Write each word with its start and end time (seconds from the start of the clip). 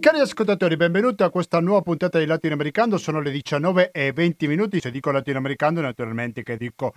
Cari 0.00 0.20
ascoltatori, 0.20 0.78
benvenuti 0.78 1.22
a 1.22 1.28
questa 1.28 1.60
nuova 1.60 1.82
puntata 1.82 2.18
di 2.18 2.24
Latinoamericano. 2.24 2.96
Sono 2.96 3.20
le 3.20 3.30
19 3.30 3.90
e 3.90 4.10
20 4.10 4.46
minuti. 4.46 4.80
Se 4.80 4.90
dico 4.90 5.10
Latinoamericano, 5.10 5.82
naturalmente 5.82 6.42
che 6.42 6.56
dico 6.56 6.94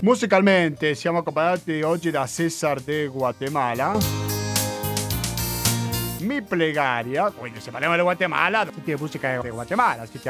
musicalmente 0.00 0.94
siamo 0.94 1.18
accompagnati 1.18 1.82
oggi 1.82 2.10
da 2.10 2.26
Cesar 2.26 2.80
de 2.80 3.06
Guatemala 3.06 3.96
Mi 6.20 6.42
Plegaria. 6.42 7.30
Quindi 7.30 7.60
se 7.60 7.70
parliamo 7.70 7.96
di 7.96 8.02
Guatemala, 8.02 8.66
senti 8.72 8.94
musica 8.96 9.40
di 9.40 9.50
Guatemala, 9.50 10.06
si 10.06 10.20
ti 10.20 10.28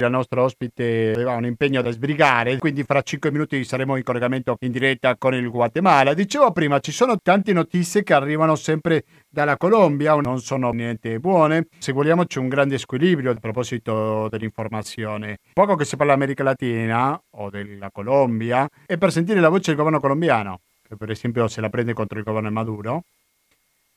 La 0.00 0.08
nostra 0.08 0.42
ospite 0.42 1.10
aveva 1.12 1.34
un 1.34 1.44
impegno 1.44 1.82
da 1.82 1.90
sbrigare, 1.90 2.56
quindi 2.58 2.84
fra 2.84 3.02
5 3.02 3.32
minuti 3.32 3.64
saremo 3.64 3.96
in 3.96 4.04
collegamento 4.04 4.56
in 4.60 4.70
diretta 4.70 5.16
con 5.16 5.34
il 5.34 5.50
Guatemala. 5.50 6.14
Dicevo 6.14 6.52
prima, 6.52 6.78
ci 6.78 6.92
sono 6.92 7.18
tante 7.20 7.52
notizie 7.52 8.04
che 8.04 8.14
arrivano 8.14 8.54
sempre 8.54 9.02
dalla 9.28 9.56
Colombia, 9.56 10.14
non 10.14 10.40
sono 10.40 10.70
niente 10.70 11.18
buone. 11.18 11.66
Se 11.78 11.90
vogliamo 11.90 12.26
c'è 12.26 12.38
un 12.38 12.48
grande 12.48 12.78
squilibrio 12.78 13.32
a 13.32 13.34
proposito 13.34 14.28
dell'informazione. 14.28 15.38
Poco 15.52 15.74
che 15.74 15.84
si 15.84 15.96
parla 15.96 16.12
dell'America 16.12 16.44
Latina 16.44 17.20
o 17.30 17.50
della 17.50 17.90
Colombia 17.90 18.68
è 18.86 18.96
per 18.96 19.10
sentire 19.10 19.40
la 19.40 19.48
voce 19.48 19.70
del 19.70 19.76
governo 19.76 19.98
colombiano, 19.98 20.60
che 20.86 20.94
per 20.96 21.10
esempio 21.10 21.48
se 21.48 21.60
la 21.60 21.70
prende 21.70 21.92
contro 21.92 22.18
il 22.18 22.24
governo 22.24 22.50
Maduro. 22.52 23.02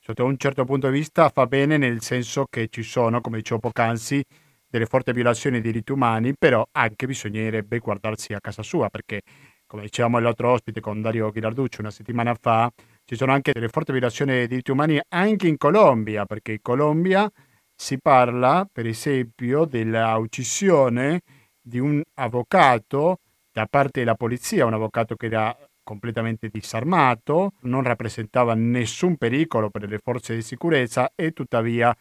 Sotto 0.04 0.26
un 0.26 0.36
certo 0.38 0.66
punto 0.66 0.90
di 0.90 0.98
vista 0.98 1.30
fa 1.30 1.46
bene 1.46 1.78
nel 1.78 2.02
senso 2.02 2.48
che 2.50 2.70
ci 2.72 2.82
sono, 2.82 3.22
come 3.22 3.38
dicevo 3.38 3.60
poc'anzi, 3.60 4.26
delle 4.72 4.86
forti 4.86 5.12
violazioni 5.12 5.60
dei 5.60 5.72
diritti 5.72 5.92
umani, 5.92 6.34
però 6.38 6.66
anche 6.72 7.06
bisognerebbe 7.06 7.80
guardarsi 7.80 8.34
a 8.34 8.40
casa 8.40 8.64
sua, 8.64 8.90
perché 8.90 9.22
come 9.68 9.84
dicevamo 9.84 10.20
l'altro 10.20 10.52
ospite 10.52 10.80
con 10.80 11.02
Dario 11.02 11.30
Ghilarducci 11.30 11.82
una 11.82 11.92
settimana 11.92 12.34
fa, 12.34 12.72
ci 13.06 13.16
sono 13.16 13.34
anche 13.34 13.52
delle 13.52 13.68
forti 13.68 13.92
violazioni 13.92 14.32
dei 14.32 14.48
diritti 14.48 14.72
umani 14.72 15.00
anche 15.10 15.48
in 15.48 15.58
Colombia, 15.58 16.26
perché 16.26 16.54
in 16.54 16.62
Colombia 16.62 17.30
si 17.76 18.00
parla, 18.00 18.68
per 18.72 18.88
esempio, 18.88 19.66
della 19.66 20.16
uccisione 20.18 21.22
di 21.62 21.80
un 21.80 22.02
avvocato 22.16 23.18
da 23.52 23.66
parte 23.70 24.00
della 24.00 24.16
polizia, 24.16 24.66
un 24.66 24.74
avvocato 24.74 25.16
che 25.16 25.26
era 25.26 25.56
completamente 25.84 26.48
disarmato, 26.48 27.54
non 27.62 27.84
rappresentava 27.84 28.54
nessun 28.54 29.18
pericolo 29.18 29.70
per 29.70 29.90
le 29.90 29.98
forze 29.98 30.36
di 30.36 30.42
sicurezza 30.42 31.12
e 31.16 31.32
tuttavia 31.32 31.94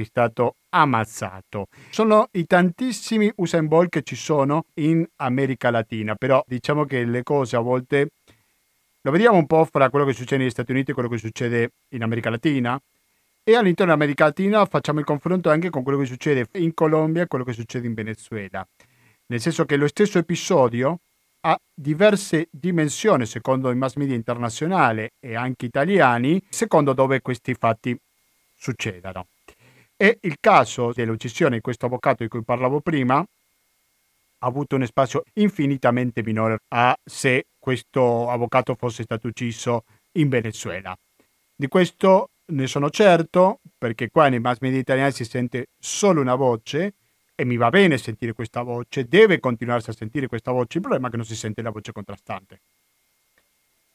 è 0.00 0.04
stato 0.04 0.56
ammazzato. 0.70 1.66
Sono 1.90 2.28
i 2.32 2.46
tantissimi 2.46 3.30
Usain 3.36 3.66
Bolt 3.66 3.90
che 3.90 4.02
ci 4.02 4.16
sono 4.16 4.64
in 4.74 5.06
America 5.16 5.70
Latina, 5.70 6.14
però 6.14 6.42
diciamo 6.46 6.84
che 6.84 7.04
le 7.04 7.22
cose 7.22 7.56
a 7.56 7.60
volte 7.60 8.08
lo 9.02 9.10
vediamo 9.10 9.36
un 9.36 9.46
po' 9.46 9.64
fra 9.64 9.90
quello 9.90 10.06
che 10.06 10.12
succede 10.12 10.42
negli 10.42 10.50
Stati 10.50 10.70
Uniti 10.70 10.92
e 10.92 10.94
quello 10.94 11.08
che 11.08 11.18
succede 11.18 11.72
in 11.88 12.02
America 12.02 12.30
Latina 12.30 12.80
e 13.44 13.56
all'interno 13.56 13.92
dell'America 13.92 14.24
Latina 14.24 14.64
facciamo 14.66 15.00
il 15.00 15.04
confronto 15.04 15.50
anche 15.50 15.68
con 15.68 15.82
quello 15.82 15.98
che 15.98 16.06
succede 16.06 16.48
in 16.54 16.72
Colombia 16.74 17.22
e 17.22 17.26
quello 17.26 17.44
che 17.44 17.52
succede 17.52 17.86
in 17.86 17.94
Venezuela. 17.94 18.66
Nel 19.26 19.40
senso 19.40 19.64
che 19.64 19.76
lo 19.76 19.88
stesso 19.88 20.18
episodio 20.18 21.00
ha 21.40 21.58
diverse 21.74 22.46
dimensioni 22.50 23.26
secondo 23.26 23.70
i 23.70 23.74
mass 23.74 23.96
media 23.96 24.14
internazionali 24.14 25.08
e 25.18 25.34
anche 25.34 25.66
italiani, 25.66 26.40
secondo 26.48 26.92
dove 26.92 27.20
questi 27.20 27.54
fatti 27.54 27.98
succedano. 28.54 29.26
E 30.02 30.18
il 30.22 30.38
caso 30.40 30.92
dell'uccisione 30.92 31.54
di 31.54 31.60
questo 31.60 31.86
avvocato 31.86 32.24
di 32.24 32.28
cui 32.28 32.42
parlavo 32.42 32.80
prima 32.80 33.18
ha 33.18 33.26
avuto 34.48 34.74
un 34.74 34.84
spazio 34.84 35.22
infinitamente 35.34 36.24
minore 36.24 36.58
a 36.70 36.98
se 37.04 37.46
questo 37.56 38.28
avvocato 38.28 38.74
fosse 38.74 39.04
stato 39.04 39.28
ucciso 39.28 39.84
in 40.14 40.28
Venezuela. 40.28 40.98
Di 41.54 41.68
questo 41.68 42.30
ne 42.46 42.66
sono 42.66 42.90
certo 42.90 43.60
perché 43.78 44.10
qua 44.10 44.26
nei 44.26 44.40
mass 44.40 44.56
media 44.58 44.80
italiani 44.80 45.12
si 45.12 45.24
sente 45.24 45.68
solo 45.78 46.20
una 46.20 46.34
voce 46.34 46.94
e 47.36 47.44
mi 47.44 47.56
va 47.56 47.70
bene 47.70 47.96
sentire 47.96 48.32
questa 48.32 48.62
voce, 48.62 49.06
deve 49.06 49.38
continuarsi 49.38 49.90
a 49.90 49.92
sentire 49.92 50.26
questa 50.26 50.50
voce, 50.50 50.78
il 50.78 50.82
problema 50.82 51.06
è 51.06 51.10
che 51.12 51.16
non 51.16 51.26
si 51.26 51.36
sente 51.36 51.62
la 51.62 51.70
voce 51.70 51.92
contrastante. 51.92 52.60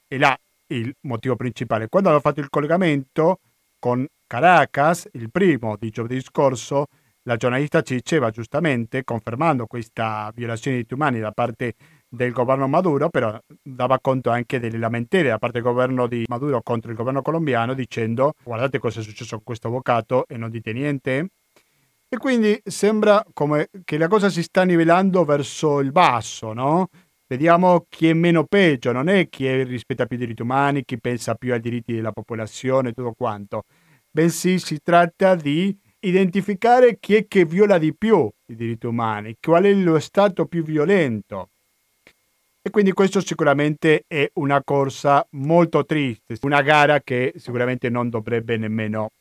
E 0.08 0.18
là 0.18 0.40
il 0.68 0.96
motivo 1.02 1.36
principale. 1.36 1.90
Quando 1.90 2.08
avevo 2.08 2.24
fatto 2.24 2.40
il 2.40 2.50
collegamento 2.50 3.42
con 3.78 4.08
Caracas, 4.28 5.08
il 5.14 5.32
primo 5.32 5.78
di 5.80 5.90
giovedì 5.90 6.20
scorso, 6.20 6.88
la 7.24 7.38
giornalista 7.38 7.82
ci 7.82 7.96
diceva 7.96 8.30
giustamente, 8.30 9.06
confermando 9.06 9.66
questa 9.68 10.30
violazione 10.36 10.78
di 10.78 10.84
diritti 10.84 11.02
umani 11.02 11.22
da 11.22 11.32
parte 11.32 11.76
del 12.10 12.34
governo 12.34 12.68
Maduro, 12.68 13.10
però 13.10 13.40
dava 13.62 14.00
conto 14.00 14.30
anche 14.30 14.60
delle 14.60 14.78
lamentele 14.78 15.30
da 15.30 15.38
parte 15.38 15.62
del 15.62 15.72
governo 15.72 16.08
di 16.08 16.26
Maduro 16.28 16.62
contro 16.62 16.92
il 16.92 16.98
governo 16.98 17.22
colombiano 17.22 17.74
dicendo 17.74 18.34
guardate 18.44 18.80
cosa 18.80 19.00
è 19.00 19.04
successo 19.04 19.36
con 19.38 19.46
questo 19.46 19.68
avvocato 19.70 20.26
e 20.28 20.38
non 20.38 20.50
dite 20.50 20.74
niente. 20.74 21.30
E 22.10 22.18
quindi 22.18 22.60
sembra 22.66 23.26
come 23.34 23.70
che 23.86 23.98
la 23.98 24.08
cosa 24.08 24.30
si 24.30 24.44
sta 24.44 24.64
nivellando 24.64 25.24
verso 25.24 25.80
il 25.80 25.92
basso, 25.92 26.52
no? 26.52 26.90
Vediamo 27.28 27.86
chi 27.90 28.10
è 28.10 28.14
meno 28.14 28.44
peggio, 28.46 28.92
non 28.92 29.08
è 29.10 29.28
chi 29.30 29.64
rispetta 29.64 30.06
più 30.06 30.16
i 30.18 30.20
diritti 30.20 30.42
umani, 30.42 30.84
chi 30.86 31.00
pensa 31.00 31.36
più 31.36 31.52
ai 31.54 31.60
diritti 31.60 31.94
della 31.94 32.14
popolazione, 32.14 32.94
tutto 32.94 33.14
quanto, 33.18 33.64
bensì 34.10 34.60
si 34.60 34.80
tratta 34.82 35.36
di 35.36 35.78
identificare 36.00 36.98
chi 37.00 37.16
è 37.16 37.28
che 37.28 37.46
viola 37.46 37.78
di 37.78 37.96
più 37.96 38.30
i 38.48 38.56
diritti 38.56 38.86
umani, 38.86 39.36
qual 39.40 39.64
è 39.64 39.74
lo 39.74 40.00
stato 40.00 40.46
più 40.46 40.64
violento. 40.64 41.50
E 42.62 42.70
quindi 42.70 42.92
questo 42.92 43.22
sicuramente 43.22 44.04
è 44.08 44.30
una 44.34 44.62
corsa 44.64 45.26
molto 45.32 45.86
triste, 45.86 46.38
una 46.42 46.62
gara 46.62 47.00
che 47.02 47.34
sicuramente 47.38 47.90
non 47.90 48.10
dovrebbe 48.10 48.58
nemmeno 48.58 49.12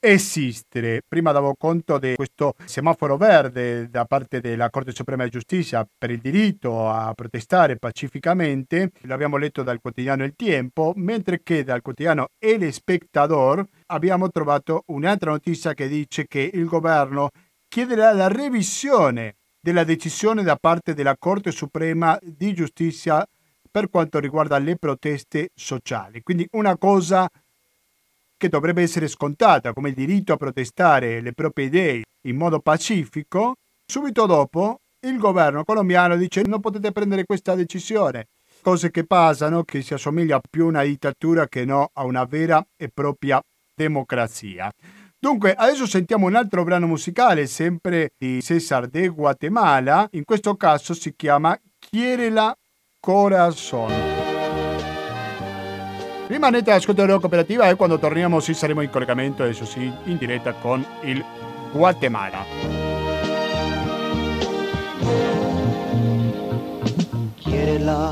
esistere. 0.00 1.02
Prima 1.06 1.30
davo 1.30 1.54
conto 1.54 1.98
di 1.98 2.14
questo 2.16 2.54
semaforo 2.64 3.16
verde 3.16 3.88
da 3.90 4.06
parte 4.06 4.40
della 4.40 4.70
Corte 4.70 4.92
Suprema 4.92 5.24
di 5.24 5.30
Giustizia 5.30 5.86
per 5.96 6.10
il 6.10 6.20
diritto 6.20 6.88
a 6.88 7.12
protestare 7.14 7.76
pacificamente, 7.76 8.92
l'abbiamo 9.02 9.36
letto 9.36 9.62
dal 9.62 9.80
quotidiano 9.80 10.24
Il 10.24 10.34
Tempo, 10.34 10.92
mentre 10.96 11.42
che 11.42 11.62
dal 11.62 11.82
quotidiano 11.82 12.28
El 12.38 12.72
Spectador 12.72 13.64
abbiamo 13.86 14.30
trovato 14.30 14.84
un'altra 14.86 15.30
notizia 15.30 15.74
che 15.74 15.86
dice 15.86 16.26
che 16.26 16.50
il 16.52 16.64
governo 16.64 17.28
chiederà 17.68 18.12
la 18.12 18.28
revisione 18.28 19.36
della 19.60 19.84
decisione 19.84 20.42
da 20.42 20.56
parte 20.56 20.94
della 20.94 21.16
Corte 21.18 21.52
Suprema 21.52 22.18
di 22.22 22.54
Giustizia 22.54 23.24
per 23.70 23.88
quanto 23.90 24.18
riguarda 24.18 24.58
le 24.58 24.76
proteste 24.76 25.50
sociali. 25.54 26.22
Quindi 26.22 26.48
una 26.52 26.76
cosa 26.76 27.28
che 28.40 28.48
dovrebbe 28.48 28.80
essere 28.80 29.06
scontata 29.06 29.74
come 29.74 29.90
il 29.90 29.94
diritto 29.94 30.32
a 30.32 30.38
protestare 30.38 31.20
le 31.20 31.34
proprie 31.34 31.66
idee 31.66 32.02
in 32.22 32.36
modo 32.36 32.60
pacifico, 32.60 33.56
subito 33.84 34.24
dopo 34.24 34.78
il 35.00 35.18
governo 35.18 35.62
colombiano 35.62 36.16
dice 36.16 36.40
non 36.46 36.60
potete 36.60 36.90
prendere 36.90 37.26
questa 37.26 37.54
decisione. 37.54 38.28
Cose 38.62 38.90
che 38.90 39.04
passano 39.04 39.62
che 39.62 39.82
si 39.82 39.92
assomiglia 39.92 40.40
più 40.48 40.64
a 40.64 40.68
una 40.68 40.82
dittatura 40.84 41.48
che 41.48 41.66
no 41.66 41.90
a 41.92 42.04
una 42.04 42.24
vera 42.24 42.66
e 42.78 42.88
propria 42.88 43.42
democrazia. 43.74 44.72
Dunque, 45.18 45.52
adesso 45.52 45.86
sentiamo 45.86 46.26
un 46.26 46.34
altro 46.34 46.64
brano 46.64 46.86
musicale, 46.86 47.46
sempre 47.46 48.12
di 48.16 48.40
César 48.40 48.88
de 48.88 49.08
Guatemala. 49.08 50.08
In 50.12 50.24
questo 50.24 50.56
caso 50.56 50.94
si 50.94 51.14
chiama 51.14 51.58
Quiere 51.78 52.30
la 52.30 52.56
Corazón. 53.00 54.09
Rimanete 56.30 56.70
della 56.92 57.18
cooperativa 57.18 57.68
e 57.68 57.74
quando 57.74 57.98
torniamo 57.98 58.38
sì 58.38 58.54
saremo 58.54 58.82
in 58.82 58.90
collegamento, 58.90 59.42
adesso 59.42 59.64
sì, 59.64 59.92
in 60.04 60.16
diretta 60.16 60.52
con 60.52 60.86
il 61.02 61.24
Guatemala. 61.72 62.44
Quiérela, 67.42 68.10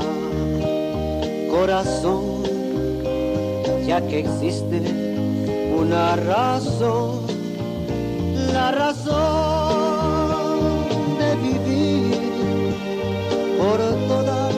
corazón, 1.49 2.43
ya 3.85 4.01
que 4.01 4.19
existe 4.19 4.81
una 5.77 6.17
razón, 6.17 7.25
la 8.51 8.71
razón 8.71 8.99
de 11.19 11.35
vivir 11.37 12.73
por 13.57 13.77
toda 14.09 14.49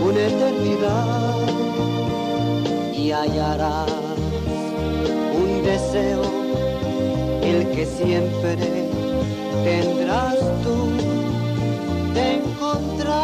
una 0.00 0.20
eternidad 0.20 1.27
hallarás 3.12 3.90
un 5.34 5.62
deseo, 5.62 6.22
el 7.42 7.70
que 7.70 7.86
siempre 7.86 8.56
tendrás 9.64 10.36
tú 10.62 10.90
de 12.14 12.34
encontrar 12.34 13.14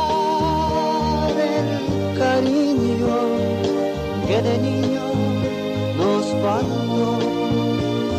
el 1.30 2.18
cariño 2.18 3.16
que 4.26 4.42
de 4.42 4.58
niño 4.58 5.02
nos 5.96 6.26
faltó. 6.42 7.18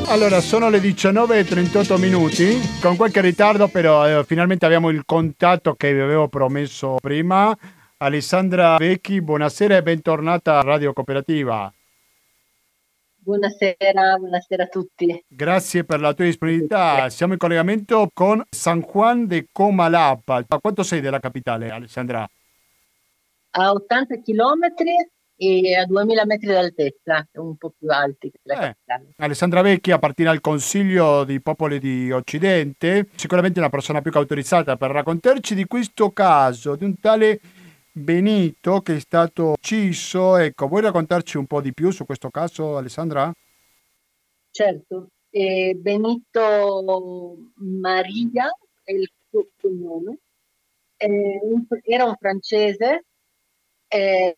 Allora, 0.07 0.39
sono 0.39 0.69
le 0.69 0.79
19.38 0.79 1.95
e 1.95 1.97
minuti, 1.97 2.61
con 2.79 2.95
qualche 2.95 3.21
ritardo 3.21 3.67
però 3.67 4.07
eh, 4.07 4.23
finalmente 4.23 4.65
abbiamo 4.65 4.89
il 4.89 5.03
contatto 5.05 5.73
che 5.73 5.93
vi 5.93 5.99
avevo 5.99 6.27
promesso 6.27 6.97
prima 7.01 7.57
Alessandra 8.05 8.77
Vecchi, 8.77 9.19
buonasera 9.19 9.77
e 9.77 9.81
bentornata 9.81 10.59
a 10.59 10.61
Radio 10.61 10.93
Cooperativa. 10.93 11.73
Buonasera, 13.17 14.17
buonasera 14.19 14.63
a 14.63 14.67
tutti. 14.67 15.23
Grazie 15.27 15.85
per 15.85 15.99
la 15.99 16.13
tua 16.13 16.25
disponibilità. 16.25 17.09
Siamo 17.09 17.33
in 17.33 17.39
collegamento 17.39 18.11
con 18.13 18.43
San 18.47 18.81
Juan 18.81 19.25
de 19.25 19.47
Comalapa. 19.51 20.45
A 20.47 20.59
quanto 20.59 20.83
sei 20.83 21.01
della 21.01 21.19
capitale, 21.19 21.71
Alessandra? 21.71 22.29
A 23.57 23.71
80 23.71 24.17
chilometri 24.21 24.91
e 25.37 25.75
a 25.75 25.85
2000 25.85 26.25
metri 26.25 26.47
d'altezza, 26.47 27.27
un 27.33 27.57
po' 27.57 27.73
più 27.75 27.89
alti 27.89 28.29
che 28.29 28.39
la 28.43 28.53
Eh. 28.53 28.57
capitale. 28.85 29.13
Alessandra 29.17 29.61
Vecchi 29.63 29.89
appartiene 29.89 30.29
al 30.29 30.41
Consiglio 30.41 31.23
dei 31.23 31.41
Popoli 31.41 31.79
di 31.79 32.11
Occidente, 32.11 33.07
sicuramente 33.15 33.57
una 33.57 33.69
persona 33.69 34.01
più 34.01 34.11
che 34.11 34.17
autorizzata 34.19 34.77
per 34.77 34.91
raccontarci 34.91 35.55
di 35.55 35.65
questo 35.65 36.11
caso, 36.11 36.75
di 36.75 36.83
un 36.85 36.99
tale 36.99 37.39
Benito 37.97 38.81
che 38.81 38.95
è 38.97 38.99
stato 38.99 39.51
ucciso. 39.51 40.35
Ecco, 40.35 40.67
vuoi 40.67 40.81
raccontarci 40.81 41.37
un 41.37 41.47
po' 41.47 41.61
di 41.61 41.73
più 41.73 41.91
su 41.91 42.05
questo 42.05 42.29
caso, 42.29 42.75
Alessandra? 42.77 43.31
Certo, 44.51 45.09
e 45.29 45.75
Benito 45.77 47.37
Maria 47.55 48.49
è 48.83 48.91
il 48.93 49.09
suo 49.29 49.49
cognome, 49.59 50.19
un- 50.97 51.65
era 51.83 52.05
un 52.05 52.15
francese, 52.17 53.05
eh, 53.87 54.33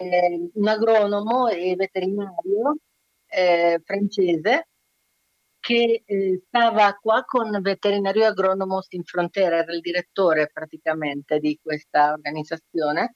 un 0.53 0.67
agronomo 0.67 1.47
e 1.47 1.75
veterinario 1.75 2.77
eh, 3.27 3.79
francese 3.83 4.67
che 5.59 6.03
eh, 6.05 6.41
stava 6.47 6.93
qua 6.95 7.23
con 7.25 7.61
Veterinario 7.61 8.25
Agronomo 8.25 8.81
Sin 8.81 9.03
Frontiera, 9.03 9.57
era 9.57 9.73
il 9.73 9.81
direttore 9.81 10.49
praticamente 10.51 11.39
di 11.39 11.59
questa 11.61 12.13
organizzazione, 12.13 13.15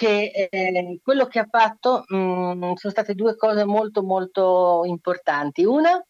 che 0.00 0.48
eh, 0.50 0.98
quello 1.02 1.26
che 1.26 1.40
ha 1.40 1.46
fatto 1.46 2.04
mh, 2.06 2.72
sono 2.72 2.92
state 2.92 3.14
due 3.14 3.36
cose 3.36 3.66
molto 3.66 4.02
molto 4.02 4.80
importanti. 4.86 5.62
Una, 5.62 6.02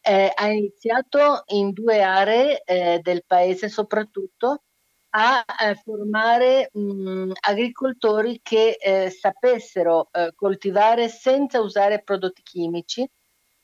eh, 0.00 0.32
ha 0.34 0.48
iniziato 0.48 1.42
in 1.48 1.72
due 1.72 2.00
aree 2.00 2.62
eh, 2.64 3.00
del 3.02 3.22
paese 3.26 3.68
soprattutto 3.68 4.62
a 5.10 5.44
eh, 5.62 5.74
formare 5.74 6.70
mh, 6.72 7.32
agricoltori 7.40 8.40
che 8.42 8.78
eh, 8.80 9.10
sapessero 9.10 10.08
eh, 10.10 10.32
coltivare 10.34 11.08
senza 11.08 11.60
usare 11.60 12.02
prodotti 12.02 12.40
chimici 12.42 13.06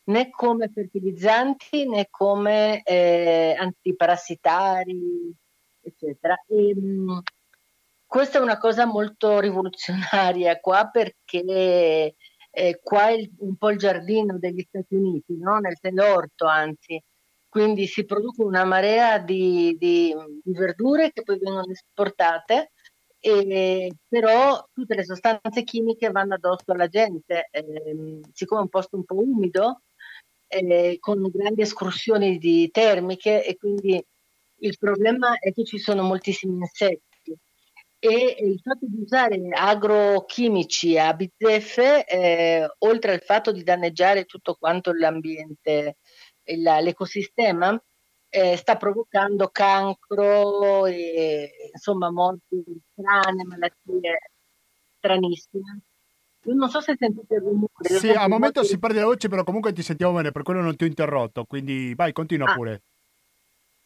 né 0.04 0.28
come 0.28 0.68
fertilizzanti 0.68 1.88
né 1.88 2.08
come 2.10 2.82
eh, 2.82 3.54
antiparassitari, 3.58 5.34
eccetera. 5.80 6.36
E, 6.46 6.74
mh, 6.74 7.22
questa 8.10 8.38
è 8.38 8.42
una 8.42 8.58
cosa 8.58 8.86
molto 8.86 9.38
rivoluzionaria 9.38 10.58
qua 10.58 10.88
perché 10.90 12.16
eh, 12.50 12.80
qua 12.82 13.10
è 13.10 13.30
un 13.38 13.54
po' 13.56 13.70
il 13.70 13.78
giardino 13.78 14.36
degli 14.36 14.64
Stati 14.66 14.96
Uniti, 14.96 15.36
no? 15.38 15.58
Nel 15.58 15.76
l'orto 15.94 16.46
anzi, 16.46 17.00
quindi 17.48 17.86
si 17.86 18.04
produce 18.04 18.42
una 18.42 18.64
marea 18.64 19.18
di, 19.18 19.76
di- 19.78 20.12
di 20.42 20.52
verdure 20.52 21.12
che 21.12 21.22
poi 21.22 21.38
vengono 21.38 21.70
esportate, 21.70 22.72
e, 23.20 23.92
però 24.08 24.60
tutte 24.72 24.96
le 24.96 25.04
sostanze 25.04 25.62
chimiche 25.62 26.10
vanno 26.10 26.34
addosso 26.34 26.72
alla 26.72 26.88
gente, 26.88 27.46
ehm, 27.52 28.22
siccome 28.32 28.62
è 28.62 28.64
un 28.64 28.70
posto 28.70 28.96
un 28.96 29.04
po' 29.04 29.20
umido, 29.20 29.82
eh, 30.48 30.96
con 30.98 31.22
grandi 31.30 31.62
escursioni 31.62 32.38
di 32.38 32.68
termiche 32.72 33.44
e 33.46 33.56
quindi 33.56 34.04
il 34.62 34.76
problema 34.78 35.38
è 35.38 35.52
che 35.52 35.64
ci 35.64 35.78
sono 35.78 36.02
moltissimi 36.02 36.56
insetti 36.56 37.09
e 38.02 38.36
il 38.40 38.58
fatto 38.62 38.86
di 38.88 39.02
usare 39.02 39.38
agrochimici 39.52 40.98
a 40.98 41.12
bizzeffe, 41.12 42.06
eh, 42.06 42.66
oltre 42.78 43.12
al 43.12 43.20
fatto 43.20 43.52
di 43.52 43.62
danneggiare 43.62 44.24
tutto 44.24 44.54
quanto 44.58 44.92
l'ambiente, 44.92 45.98
il- 46.44 46.62
l'ecosistema, 46.62 47.78
eh, 48.30 48.56
sta 48.56 48.76
provocando 48.76 49.48
cancro 49.48 50.86
e 50.86 51.50
insomma 51.72 52.10
morti 52.10 52.64
strane, 52.92 53.44
malattie 53.44 54.30
stranissime. 54.96 55.80
Io 56.44 56.54
non 56.54 56.70
so 56.70 56.80
se 56.80 56.94
sentite 56.98 57.34
il 57.34 57.40
rumore. 57.42 57.68
Sì, 57.82 58.08
al 58.10 58.28
momento 58.30 58.60
molti- 58.60 58.74
si 58.74 58.78
perde 58.78 59.00
la 59.00 59.04
voce, 59.04 59.28
però 59.28 59.44
comunque 59.44 59.72
ti 59.74 59.82
sentiamo 59.82 60.14
bene, 60.14 60.32
per 60.32 60.42
quello 60.42 60.62
non 60.62 60.74
ti 60.74 60.84
ho 60.84 60.86
interrotto, 60.86 61.44
quindi 61.44 61.94
vai, 61.94 62.12
continua 62.12 62.50
Ah. 62.50 62.54
pure. 62.54 62.82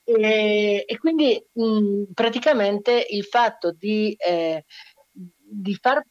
E, 0.07 0.85
e 0.87 0.99
quindi 0.99 1.43
mh, 1.53 2.13
praticamente 2.13 3.07
il 3.11 3.25
fatto 3.25 3.73
di, 3.73 4.15
eh, 4.19 4.65
di 5.11 5.75
far, 5.81 6.03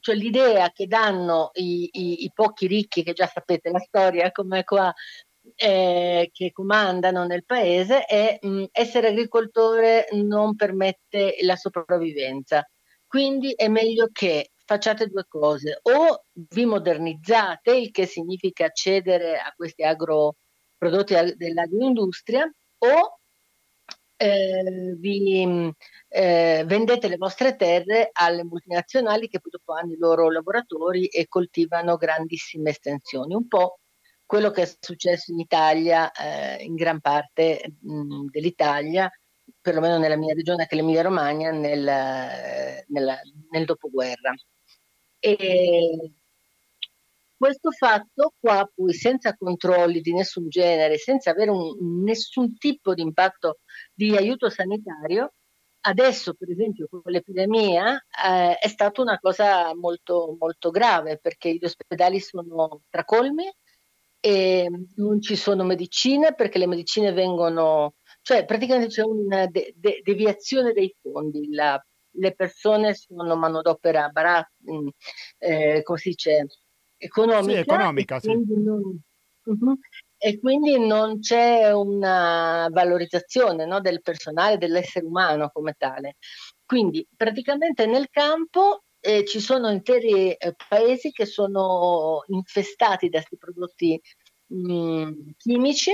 cioè 0.00 0.14
l'idea 0.14 0.70
che 0.72 0.86
danno 0.86 1.50
i, 1.54 1.88
i- 1.92 2.24
i 2.24 2.30
pochi 2.34 2.66
ricchi, 2.66 3.02
che 3.02 3.12
già 3.12 3.26
sapete 3.26 3.70
la 3.70 3.78
storia 3.78 4.30
come 4.32 4.64
qua, 4.64 4.92
eh, 5.56 6.30
che 6.32 6.50
comandano 6.52 7.24
nel 7.26 7.44
paese, 7.44 8.04
è 8.04 8.38
mh, 8.40 8.64
essere 8.72 9.08
agricoltore 9.08 10.06
non 10.12 10.54
permette 10.56 11.36
la 11.42 11.56
sopravvivenza. 11.56 12.66
Quindi 13.06 13.52
è 13.52 13.68
meglio 13.68 14.08
che 14.10 14.52
facciate 14.64 15.08
due 15.08 15.26
cose, 15.28 15.78
o 15.82 16.24
vi 16.32 16.64
modernizzate, 16.64 17.74
il 17.76 17.90
che 17.90 18.06
significa 18.06 18.70
cedere 18.70 19.36
a 19.38 19.52
questi 19.54 19.82
agroprodotti 19.82 21.14
ag- 21.14 21.34
dell'agroindustria, 21.36 22.50
o 22.78 23.18
eh, 24.22 24.94
vi 24.98 25.74
eh, 26.08 26.62
vendete 26.64 27.08
le 27.08 27.16
vostre 27.16 27.56
terre 27.56 28.10
alle 28.12 28.44
multinazionali 28.44 29.28
che 29.28 29.40
poi 29.40 29.50
dopo 29.50 29.72
hanno 29.72 29.92
i 29.92 29.98
loro 29.98 30.30
lavoratori 30.30 31.06
e 31.06 31.26
coltivano 31.26 31.96
grandissime 31.96 32.70
estensioni. 32.70 33.34
Un 33.34 33.48
po' 33.48 33.80
quello 34.24 34.50
che 34.50 34.62
è 34.62 34.70
successo 34.78 35.32
in 35.32 35.40
Italia, 35.40 36.12
eh, 36.12 36.62
in 36.64 36.74
gran 36.74 37.00
parte 37.00 37.74
mh, 37.80 38.26
dell'Italia, 38.30 39.10
perlomeno 39.60 39.98
nella 39.98 40.16
mia 40.16 40.34
regione, 40.34 40.66
che 40.66 40.74
è 40.74 40.78
l'Emilia 40.78 41.02
Romagna, 41.02 41.50
nel, 41.50 41.82
nella- 42.86 43.20
nel 43.50 43.64
dopoguerra. 43.64 44.32
E 45.18 46.12
questo 47.42 47.70
fatto 47.72 48.32
qua, 48.38 48.68
poi 48.72 48.92
senza 48.92 49.34
controlli 49.36 50.00
di 50.00 50.12
nessun 50.12 50.48
genere, 50.48 50.96
senza 50.98 51.30
avere 51.30 51.50
un- 51.50 52.02
nessun 52.04 52.56
tipo 52.56 52.94
di 52.94 53.02
impatto 53.02 53.58
di 53.92 54.16
aiuto 54.16 54.48
sanitario, 54.50 55.32
adesso 55.84 56.34
per 56.34 56.50
esempio 56.50 56.86
con 56.88 57.00
l'epidemia 57.04 57.96
eh, 58.24 58.56
è 58.58 58.68
stata 58.68 59.00
una 59.02 59.18
cosa 59.18 59.74
molto, 59.74 60.36
molto 60.38 60.70
grave 60.70 61.18
perché 61.18 61.54
gli 61.54 61.64
ospedali 61.64 62.20
sono 62.20 62.82
tracolmi 62.88 63.50
e 64.20 64.68
non 64.96 65.20
ci 65.20 65.34
sono 65.36 65.64
medicine 65.64 66.34
perché 66.34 66.58
le 66.58 66.66
medicine 66.68 67.12
vengono, 67.12 67.94
cioè 68.22 68.44
praticamente 68.44 68.88
c'è 68.88 69.02
una 69.02 69.46
de- 69.46 69.72
de- 69.76 70.00
deviazione 70.04 70.72
dei 70.72 70.94
fondi, 71.00 71.48
la- 71.52 71.82
le 72.16 72.34
persone 72.34 72.94
sono 72.94 73.34
manodopera 73.36 74.08
barat, 74.10 74.46
mh, 74.58 74.88
eh, 75.38 75.82
come 75.82 75.98
si 75.98 76.10
dice, 76.10 76.46
economica, 77.04 77.52
Sì, 77.52 77.58
economica, 77.58 78.16
e 78.16 78.20
sì. 78.20 78.26
quindi 78.28 78.62
non, 78.62 79.00
Mhm. 79.44 79.78
e 80.18 80.38
quindi 80.38 80.78
non 80.78 81.18
c'è 81.18 81.72
una 81.72 82.68
valorizzazione 82.70 83.66
no, 83.66 83.80
del 83.80 84.00
personale, 84.02 84.56
dell'essere 84.58 85.04
umano 85.04 85.50
come 85.52 85.74
tale. 85.76 86.16
Quindi 86.64 87.06
praticamente 87.16 87.86
nel 87.86 88.08
campo 88.08 88.84
eh, 89.00 89.24
ci 89.26 89.40
sono 89.40 89.68
interi 89.70 90.32
eh, 90.32 90.54
paesi 90.68 91.10
che 91.10 91.26
sono 91.26 92.22
infestati 92.28 93.08
da 93.08 93.18
questi 93.18 93.36
prodotti 93.36 94.00
mh, 94.46 95.30
chimici 95.38 95.90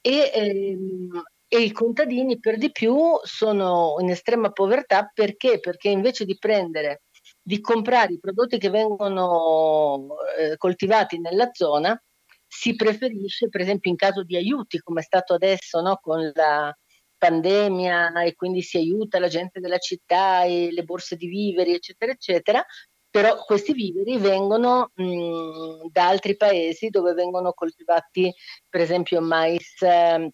e, 0.00 0.30
ehm, 0.34 1.22
e 1.48 1.60
i 1.60 1.70
contadini 1.70 2.38
per 2.40 2.58
di 2.58 2.72
più 2.72 2.96
sono 3.22 3.96
in 4.00 4.10
estrema 4.10 4.50
povertà 4.50 5.08
perché? 5.14 5.60
Perché 5.60 5.88
invece 5.88 6.24
di 6.24 6.36
prendere, 6.36 7.02
di 7.46 7.60
comprare 7.60 8.14
i 8.14 8.18
prodotti 8.18 8.58
che 8.58 8.70
vengono 8.70 10.16
eh, 10.36 10.56
coltivati 10.56 11.20
nella 11.20 11.50
zona, 11.52 11.96
si 12.44 12.74
preferisce, 12.74 13.48
per 13.48 13.60
esempio 13.60 13.88
in 13.88 13.96
caso 13.96 14.24
di 14.24 14.34
aiuti, 14.34 14.80
come 14.80 14.98
è 14.98 15.04
stato 15.04 15.34
adesso 15.34 15.80
no, 15.80 15.96
con 16.02 16.28
la 16.34 16.76
pandemia 17.16 18.24
e 18.24 18.34
quindi 18.34 18.62
si 18.62 18.78
aiuta 18.78 19.20
la 19.20 19.28
gente 19.28 19.60
della 19.60 19.78
città 19.78 20.42
e 20.42 20.72
le 20.72 20.82
borse 20.82 21.14
di 21.14 21.28
viveri, 21.28 21.74
eccetera, 21.74 22.10
eccetera, 22.10 22.66
però 23.08 23.36
questi 23.44 23.72
viveri 23.74 24.18
vengono 24.18 24.90
mh, 24.92 25.86
da 25.92 26.08
altri 26.08 26.36
paesi 26.36 26.88
dove 26.88 27.12
vengono 27.12 27.52
coltivati, 27.52 28.34
per 28.68 28.80
esempio, 28.80 29.20
mais 29.20 29.80
eh, 29.82 30.32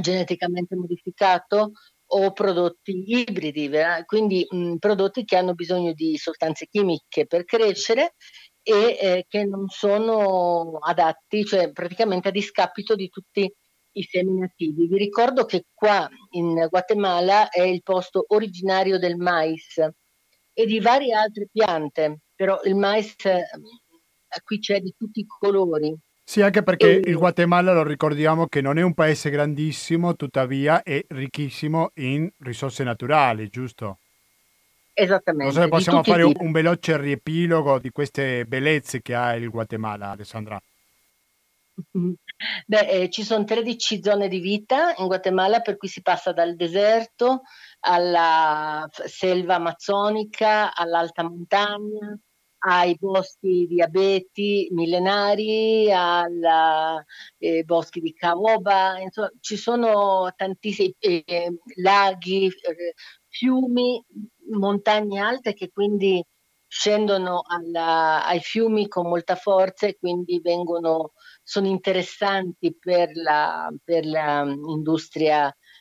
geneticamente 0.00 0.76
modificato 0.76 1.72
o 2.08 2.32
prodotti 2.32 3.04
ibridi, 3.06 3.68
vera- 3.68 4.04
quindi 4.04 4.46
mh, 4.48 4.76
prodotti 4.76 5.24
che 5.24 5.36
hanno 5.36 5.54
bisogno 5.54 5.92
di 5.92 6.16
sostanze 6.16 6.66
chimiche 6.66 7.26
per 7.26 7.44
crescere 7.44 8.14
e 8.62 8.98
eh, 9.00 9.26
che 9.28 9.44
non 9.44 9.68
sono 9.68 10.78
adatti, 10.78 11.44
cioè 11.44 11.70
praticamente 11.72 12.28
a 12.28 12.32
discapito 12.32 12.94
di 12.94 13.08
tutti 13.08 13.52
i 13.92 14.02
semi 14.02 14.38
nativi. 14.38 14.86
Vi 14.86 14.98
ricordo 14.98 15.44
che 15.44 15.66
qua 15.72 16.08
in 16.30 16.66
Guatemala 16.68 17.48
è 17.48 17.62
il 17.62 17.82
posto 17.82 18.24
originario 18.28 18.98
del 18.98 19.16
mais 19.16 19.78
e 20.52 20.66
di 20.66 20.80
varie 20.80 21.14
altre 21.14 21.48
piante, 21.50 22.20
però 22.34 22.60
il 22.64 22.74
mais 22.74 23.14
eh, 23.24 23.44
qui 24.42 24.58
c'è 24.58 24.80
di 24.80 24.94
tutti 24.96 25.20
i 25.20 25.26
colori. 25.26 25.96
Sì, 26.28 26.42
anche 26.42 26.64
perché 26.64 26.88
il 27.04 27.16
Guatemala 27.16 27.72
lo 27.72 27.84
ricordiamo 27.84 28.48
che 28.48 28.60
non 28.60 28.78
è 28.78 28.82
un 28.82 28.94
paese 28.94 29.30
grandissimo, 29.30 30.16
tuttavia 30.16 30.82
è 30.82 31.04
ricchissimo 31.06 31.92
in 31.94 32.28
risorse 32.38 32.82
naturali, 32.82 33.48
giusto? 33.48 33.98
Esattamente. 34.92 35.44
Non 35.44 35.52
so 35.52 35.60
se 35.60 35.64
di 35.66 35.70
possiamo 35.70 36.02
fare 36.02 36.24
un, 36.24 36.32
un 36.36 36.50
veloce 36.50 36.96
riepilogo 36.96 37.78
di 37.78 37.90
queste 37.90 38.44
bellezze 38.44 39.02
che 39.02 39.14
ha 39.14 39.36
il 39.36 39.48
Guatemala, 39.50 40.10
Alessandra. 40.10 40.60
Beh, 42.66 42.88
eh, 42.88 43.08
ci 43.08 43.22
sono 43.22 43.44
13 43.44 44.02
zone 44.02 44.26
di 44.26 44.40
vita 44.40 44.94
in 44.96 45.06
Guatemala, 45.06 45.60
per 45.60 45.76
cui 45.76 45.86
si 45.86 46.02
passa 46.02 46.32
dal 46.32 46.56
deserto 46.56 47.42
alla 47.80 48.84
selva 48.90 49.54
amazzonica, 49.54 50.74
all'alta 50.74 51.22
montagna, 51.22 52.18
ai 52.58 52.96
boschi 52.98 53.66
di 53.68 53.80
abeti 53.82 54.68
millenari, 54.72 55.90
ai 55.92 57.64
boschi 57.64 58.00
di 58.00 58.12
caoba, 58.12 58.98
insomma, 59.00 59.30
ci 59.40 59.56
sono 59.56 60.32
tantissimi 60.36 60.94
eh, 60.98 61.56
laghi, 61.76 62.46
eh, 62.46 62.94
fiumi, 63.28 64.02
montagne 64.50 65.20
alte 65.20 65.52
che 65.54 65.70
quindi 65.70 66.22
scendono 66.68 67.42
alla- 67.46 68.24
ai 68.26 68.40
fiumi 68.40 68.88
con 68.88 69.08
molta 69.08 69.36
forza 69.36 69.86
e 69.86 69.96
quindi 69.98 70.40
vengono 70.40 71.12
sono 71.42 71.68
interessanti 71.68 72.76
per 72.78 73.10
la 73.14 74.44
mm, 74.44 74.82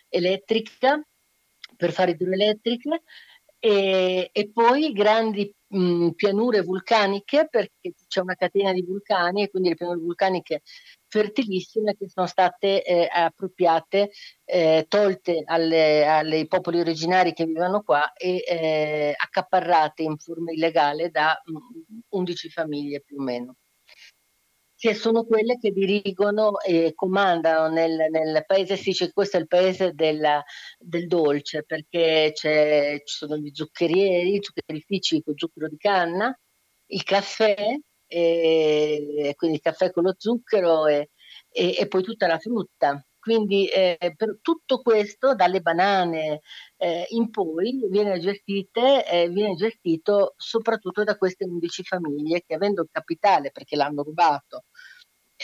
elettrica, 0.10 1.02
per 1.76 1.92
fare 1.92 2.12
idroelettriche, 2.12 3.02
e, 3.66 4.30
e 4.32 4.52
poi 4.52 4.92
grandi 4.92 5.52
mh, 5.70 6.10
pianure 6.12 6.62
vulcaniche, 6.62 7.48
perché 7.50 7.94
c'è 8.08 8.20
una 8.22 8.36
catena 8.36 8.72
di 8.72 8.84
vulcani 8.84 9.42
e 9.42 9.50
quindi 9.50 9.70
le 9.70 9.76
pianure 9.76 10.00
vulcaniche 10.00 10.62
fertilissime 11.08 11.96
che 11.98 12.08
sono 12.08 12.28
state 12.28 12.84
eh, 12.84 13.10
appropriate, 13.12 14.12
eh, 14.44 14.86
tolte 14.88 15.44
ai 15.48 16.48
popoli 16.48 16.80
originari 16.80 17.34
che 17.34 17.46
vivevano 17.46 17.82
qua 17.82 18.14
e 18.14 18.44
eh, 18.48 19.14
accaparrate 19.18 20.04
in 20.04 20.18
forma 20.18 20.52
illegale 20.52 21.10
da 21.10 21.42
mh, 21.44 22.00
11 22.10 22.50
famiglie 22.50 23.02
più 23.02 23.18
o 23.18 23.24
meno 23.24 23.56
che 24.78 24.94
sono 24.94 25.24
quelle 25.26 25.58
che 25.58 25.72
dirigono 25.72 26.60
e 26.60 26.94
comandano 26.96 27.74
nel, 27.74 28.08
nel 28.12 28.44
paese, 28.46 28.76
si 28.78 28.90
dice 28.90 29.12
questo 29.14 29.38
è 29.38 29.40
il 29.40 29.48
paese 29.48 29.94
della- 29.94 30.44
del 30.80 31.08
dolce, 31.08 31.64
perché 31.64 32.32
ci 32.36 32.50
sono 33.06 33.38
gli 33.38 33.50
zuccherieri, 33.54 34.36
i 34.36 34.44
zuccherifici 34.44 35.22
con 35.24 35.34
zucchero 35.38 35.68
di 35.70 35.78
canna, 35.78 36.38
il 36.88 37.04
caffè, 37.04 37.56
e, 38.08 39.34
quindi 39.36 39.58
il 39.58 39.62
caffè 39.64 39.92
con 39.92 40.04
lo 40.04 40.14
zucchero 40.18 40.88
e, 40.88 41.10
e- 41.50 41.76
e 41.80 41.88
poi 41.88 42.04
tutta 42.04 42.28
la 42.28 42.38
frutta. 42.40 43.04
Quindi 43.26 43.68
eh, 43.68 44.14
per 44.16 44.38
tutto 44.40 44.84
questo, 44.84 45.34
dalle 45.34 45.60
banane 45.60 46.42
eh, 46.78 47.08
in 47.10 47.32
poi, 47.32 47.88
viene, 47.90 48.20
gestite, 48.20 49.04
eh, 49.10 49.30
viene 49.30 49.56
gestito 49.56 50.36
soprattutto 50.38 51.04
da 51.04 51.18
queste 51.18 51.44
11 51.46 51.82
famiglie 51.84 52.44
che 52.46 52.54
avendo 52.54 52.84
il 52.84 52.90
capitale, 52.92 53.50
perché 53.50 53.76
l'hanno 53.76 54.04
rubato, 54.04 54.66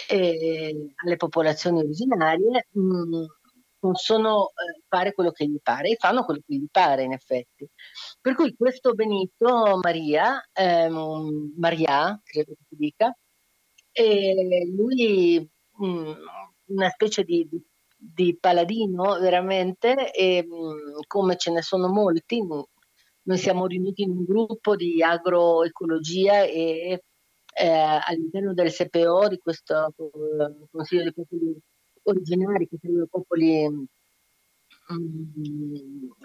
eh, 0.09 0.93
alle 1.03 1.15
popolazioni 1.15 1.79
originarie, 1.79 2.67
mh, 2.69 3.25
possono 3.79 4.49
eh, 4.49 4.81
fare 4.87 5.13
quello 5.13 5.31
che 5.31 5.47
gli 5.47 5.57
pare 5.59 5.89
e 5.89 5.95
fanno 5.97 6.23
quello 6.23 6.41
che 6.45 6.53
gli 6.55 6.67
pare 6.69 7.01
in 7.01 7.13
effetti. 7.13 7.67
Per 8.21 8.35
cui 8.35 8.53
questo 8.55 8.93
Benito 8.93 9.79
Maria, 9.81 10.39
ehm, 10.53 11.53
Maria, 11.57 12.19
credo 12.23 12.53
che 12.53 12.63
si 12.69 12.75
dica, 12.75 13.11
e 13.91 14.69
lui 14.71 15.49
mh, 15.77 16.13
una 16.67 16.89
specie 16.89 17.23
di, 17.23 17.47
di- 17.49 17.63
di 18.03 18.35
paladino 18.39 19.19
veramente, 19.19 20.11
e 20.11 20.43
mh, 20.43 21.01
come 21.07 21.37
ce 21.37 21.51
ne 21.51 21.61
sono 21.61 21.87
molti, 21.87 22.41
mh, 22.41 22.63
noi 23.23 23.37
siamo 23.37 23.67
riuniti 23.67 24.01
in 24.01 24.11
un 24.11 24.23
gruppo 24.25 24.75
di 24.75 25.03
agroecologia 25.03 26.43
e 26.43 27.03
eh, 27.53 27.67
all'interno 27.67 28.53
del 28.53 28.71
SPO, 28.71 29.27
di 29.27 29.37
questo 29.37 29.87
eh, 29.87 30.67
Consiglio 30.71 31.03
dei 31.03 31.13
Popoli 31.13 31.55
Originari, 32.03 32.67
che 32.67 32.77
sono 32.81 33.03
i 33.03 33.07
popoli 33.07 33.69
mm, 33.69 33.83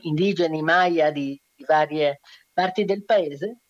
indigeni, 0.00 0.62
Maya 0.62 1.10
di, 1.10 1.38
di 1.54 1.64
varie 1.64 2.20
parti 2.52 2.84
del 2.84 3.04
paese, 3.04 3.60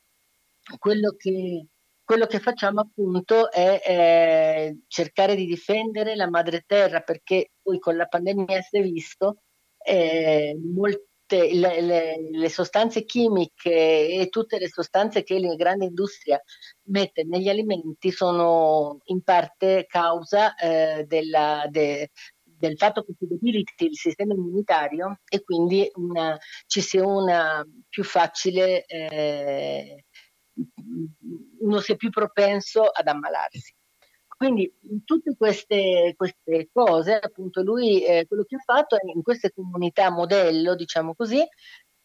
quello 0.79 1.15
che, 1.17 1.67
quello 2.07 2.27
che 2.27 2.39
facciamo 2.39 2.81
appunto 2.83 3.51
è 3.51 3.83
eh, 3.85 4.79
cercare 4.87 5.35
di 5.35 5.45
difendere 5.45 6.15
la 6.15 6.31
madre 6.31 6.63
terra 6.65 7.01
perché 7.01 7.51
poi 7.61 7.79
con 7.81 7.97
la 7.97 8.07
pandemia 8.07 8.61
si 8.63 8.79
è 8.79 8.83
visto 8.83 9.43
eh, 9.79 10.57
molte 10.73 11.05
le, 11.31 11.81
le- 11.81 12.29
le 12.31 12.49
sostanze 12.49 13.05
chimiche 13.05 13.71
e 14.09 14.29
tutte 14.31 14.59
le 14.59 14.69
sostanze 14.69 15.25
che 15.25 15.41
la 15.41 15.57
grande 15.57 15.87
industria 15.87 16.41
mette 16.85 17.25
negli 17.25 17.49
alimenti 17.49 18.13
sono 18.13 19.01
in 19.07 19.23
parte 19.23 19.87
causa 19.89 20.55
eh, 20.55 21.05
della- 21.09 21.67
de- 21.69 22.11
del 22.43 22.77
fatto 22.79 23.03
che 23.05 23.15
si 23.19 23.27
debiliti 23.27 23.85
il 23.87 23.97
sistema 23.97 24.33
immunitario 24.33 25.21
e 25.29 25.43
quindi 25.43 25.91
una- 25.95 26.39
ci 26.67 26.81
sia 26.81 27.05
una 27.05 27.67
più 27.89 28.05
facile 28.05 28.85
eh, 28.87 30.05
uno 31.61 31.79
sia 31.81 31.97
più 31.97 32.11
propenso 32.11 32.85
ad 32.85 33.07
ammalarsi. 33.07 33.75
Quindi 34.37 34.71
in 34.91 35.03
tutte 35.05 35.35
queste, 35.37 36.15
queste 36.17 36.69
cose, 36.71 37.15
appunto, 37.15 37.63
lui 37.63 38.05
eh, 38.05 38.27
quello 38.27 38.45
che 38.45 38.57
ha 38.57 38.63
fatto 38.63 38.97
è 38.97 39.01
in 39.15 39.23
queste 39.23 39.51
comunità 39.51 40.11
modello, 40.11 40.75
diciamo 40.75 41.15
così, 41.15 41.43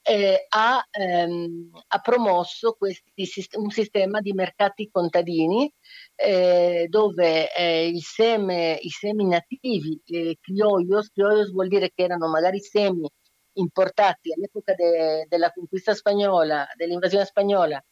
eh, 0.03 0.45
ha, 0.49 0.83
ehm, 0.89 1.69
ha 1.87 1.99
promosso 1.99 2.73
questi 2.73 3.11
un 3.57 3.69
sistema 3.69 4.19
di 4.21 4.33
mercati 4.33 4.89
contadini 4.91 5.71
eh, 6.15 6.87
dove 6.89 7.53
eh, 7.53 7.91
seme, 7.99 8.77
i 8.81 8.89
semi 8.89 9.27
nativi, 9.27 10.01
eh, 10.05 10.37
criollos, 10.39 11.09
criollos 11.11 11.51
vuol 11.51 11.67
dire 11.67 11.91
che 11.93 12.03
erano 12.03 12.27
magari 12.29 12.59
semi 12.61 13.07
importati 13.53 14.33
all'epoca 14.33 14.73
de- 14.73 15.25
della 15.27 15.51
conquista 15.51 15.93
spagnola, 15.93 16.67
dell'invasione 16.75 17.25
spagnola 17.25 17.83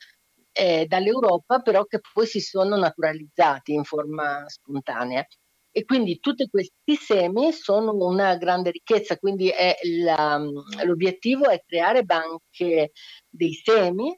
eh, 0.59 0.85
dall'Europa, 0.87 1.59
però 1.59 1.85
che 1.85 1.99
poi 2.13 2.25
si 2.25 2.41
sono 2.41 2.75
naturalizzati 2.75 3.73
in 3.73 3.83
forma 3.85 4.43
spontanea. 4.47 5.25
E 5.71 5.85
quindi 5.85 6.19
tutti 6.19 6.47
questi 6.49 6.95
semi 6.95 7.53
sono 7.53 7.93
una 7.93 8.35
grande 8.35 8.71
ricchezza, 8.71 9.17
quindi 9.17 9.51
la- 10.03 10.41
l'obiettivo 10.83 11.47
è 11.47 11.61
creare 11.65 12.03
banche 12.03 12.91
dei 13.29 13.53
semi 13.53 14.17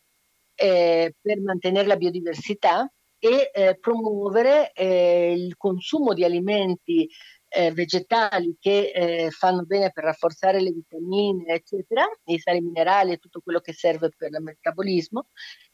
eh, 0.56 1.14
per 1.22 1.42
mantenere 1.42 1.88
la 1.88 1.98
biodiversità 1.98 2.90
e 3.20 3.52
eh, 3.54 3.78
promuovere 3.80 4.72
eh, 4.74 5.34
il 5.34 5.56
consumo 5.58 6.14
di 6.14 6.24
alimenti 6.24 7.08
eh, 7.50 7.72
vegetali 7.72 8.56
che 8.60 8.92
eh, 8.92 9.30
fanno 9.30 9.64
bene 9.64 9.92
per 9.92 10.06
rafforzare 10.06 10.62
le 10.62 10.72
vitamine, 10.72 11.54
eccetera, 11.54 12.06
i 12.26 12.40
sali 12.40 12.62
minerali 12.62 13.12
e 13.12 13.18
tutto 13.18 13.42
quello 13.42 13.60
che 13.60 13.74
serve 13.74 14.10
per 14.16 14.30
il 14.32 14.42
metabolismo 14.42 15.28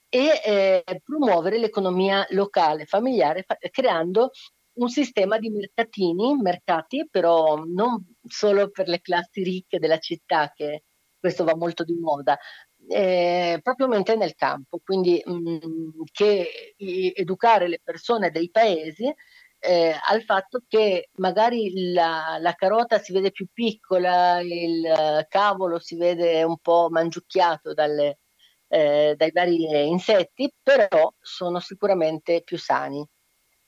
e 0.09 0.41
eh, 0.85 1.01
promuovere 1.03 1.57
l'economia 1.59 2.25
locale, 2.29 2.85
familiare, 2.85 3.43
fa- 3.45 3.57
creando 3.71 4.31
un 4.79 4.89
sistema 4.89 5.37
di 5.39 5.49
mercatini, 5.49 6.35
mercati, 6.35 7.07
però 7.09 7.55
non 7.65 8.05
solo 8.27 8.69
per 8.69 8.87
le 8.87 9.01
classi 9.01 9.43
ricche 9.43 9.79
della 9.79 9.97
città, 9.97 10.51
che 10.55 10.83
questo 11.19 11.43
va 11.43 11.55
molto 11.55 11.83
di 11.83 11.93
moda, 11.95 12.37
eh, 12.89 13.59
propriamente 13.61 14.15
nel 14.15 14.35
campo, 14.35 14.79
quindi 14.83 15.21
mh, 15.25 16.03
che 16.11 16.73
i- 16.77 17.11
educare 17.15 17.67
le 17.67 17.79
persone 17.83 18.29
dei 18.31 18.49
paesi 18.51 19.11
eh, 19.59 19.93
al 20.07 20.21
fatto 20.23 20.61
che 20.67 21.09
magari 21.15 21.91
la, 21.91 22.37
la 22.39 22.53
carota 22.53 22.99
si 22.99 23.11
vede 23.11 23.31
più 23.31 23.47
piccola, 23.51 24.39
il 24.41 25.25
cavolo 25.27 25.79
si 25.79 25.97
vede 25.97 26.43
un 26.43 26.57
po' 26.59 26.87
mangiucchiato 26.91 27.73
dalle, 27.73 28.19
eh, 28.67 29.15
dai 29.17 29.31
vari 29.31 29.87
insetti, 29.87 30.51
però 30.61 31.11
sono 31.19 31.59
sicuramente 31.59 32.41
più 32.43 32.57
sani. 32.57 33.05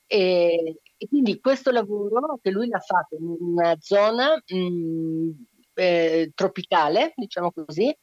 E, 0.06 0.80
e 0.96 1.08
quindi 1.08 1.40
questo 1.40 1.70
lavoro 1.70 2.38
che 2.42 2.50
lui 2.50 2.68
l'ha 2.68 2.80
fatto 2.80 3.16
in 3.16 3.36
una 3.38 3.76
zona 3.78 4.34
mh, 4.44 5.30
eh, 5.74 6.32
tropicale, 6.34 7.12
diciamo 7.16 7.52
così, 7.52 7.94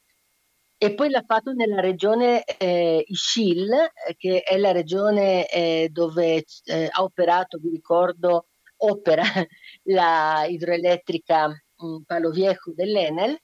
e 0.80 0.94
poi 0.94 1.10
l'ha 1.10 1.24
fatto 1.26 1.52
nella 1.52 1.80
regione 1.80 2.44
eh, 2.44 3.04
Ischil, 3.06 3.72
eh, 3.72 4.14
che 4.16 4.42
è 4.42 4.56
la 4.58 4.72
regione 4.72 5.48
eh, 5.48 5.88
dove 5.90 6.44
eh, 6.64 6.88
ha 6.90 7.02
operato, 7.02 7.58
vi 7.58 7.70
ricordo, 7.70 8.46
opera 8.78 9.22
la 9.84 10.46
idroelettrica 10.48 11.48
mh, 11.48 12.02
Palo 12.06 12.30
Viejo 12.30 12.72
dell'Enel, 12.74 13.36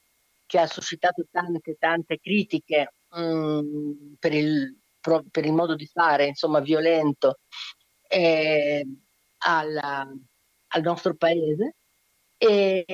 che 0.47 0.59
ha 0.61 0.67
suscitato 0.67 1.27
tante, 1.31 1.77
tante 1.79 2.21
critiche 2.21 2.95
mh, 3.15 4.17
per, 4.19 4.33
il, 4.35 4.79
pro, 5.01 5.25
per, 5.31 5.45
il, 5.45 5.53
modo 5.53 5.75
di 5.75 5.87
fare, 5.87 6.27
insomma, 6.27 6.61
violento 6.61 7.39
eh, 8.09 8.87
alla, 9.39 10.09
al 10.69 10.83
nostro 10.83 11.15
paese. 11.17 11.77
E, 12.37 12.85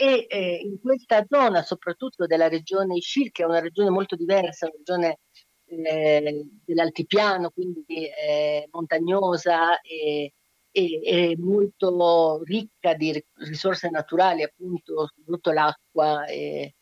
e 0.00 0.26
eh, 0.28 0.60
in 0.62 0.80
questa 0.80 1.24
zona, 1.28 1.62
soprattutto 1.62 2.26
della 2.26 2.48
regione 2.48 2.96
Ishir, 2.96 3.30
che 3.32 3.42
è 3.42 3.46
una 3.46 3.60
regione 3.60 3.90
molto 3.90 4.16
diversa, 4.16 4.66
una 4.66 4.76
regione 4.76 5.18
eh, 5.66 6.46
dell'altipiano, 6.64 7.50
quindi 7.50 7.84
eh, 8.08 8.68
montagnosa 8.70 9.80
e, 9.80 10.32
e, 10.70 11.36
molto 11.38 12.42
ricca 12.44 12.94
di 12.94 13.22
risorse 13.48 13.90
naturali, 13.90 14.42
appunto, 14.42 15.08
soprattutto 15.14 15.52
l'acqua 15.52 16.26
e 16.26 16.74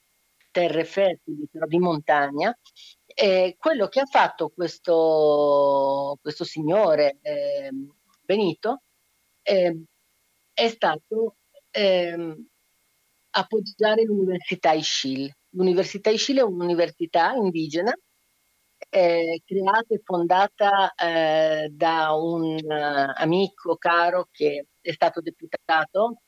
terre 0.56 0.84
fertili, 0.84 1.46
però 1.50 1.66
di 1.66 1.78
montagna. 1.78 2.56
quello 3.58 3.88
che 3.88 4.00
ha 4.00 4.06
fatto 4.06 4.48
questo, 4.48 6.18
questo 6.22 6.44
signore 6.44 7.18
ehm, 7.20 7.94
Benito 8.22 8.82
ehm, 9.42 9.84
è 10.54 10.68
stato 10.68 11.36
ehm, 11.70 12.46
appoggiare 13.30 14.02
l'Università 14.04 14.72
Ischil. 14.72 15.30
L'Università 15.50 16.08
Ischil 16.08 16.38
è 16.38 16.42
un'università 16.42 17.34
indigena 17.34 17.94
eh, 18.88 19.42
creata 19.44 19.94
e 19.94 20.00
fondata 20.02 20.94
eh, 20.94 21.68
da 21.70 22.12
un 22.12 22.58
uh, 22.62 23.12
amico 23.14 23.76
caro 23.76 24.28
che 24.30 24.68
è 24.80 24.92
stato 24.92 25.20
deputato, 25.20 26.22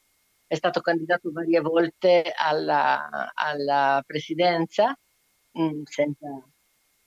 è 0.48 0.54
stato 0.54 0.80
candidato 0.80 1.30
varie 1.30 1.60
volte 1.60 2.32
alla, 2.34 3.30
alla 3.34 4.02
presidenza 4.04 4.98
mh, 5.52 5.62
mm, 5.62 5.82
senza 5.84 6.26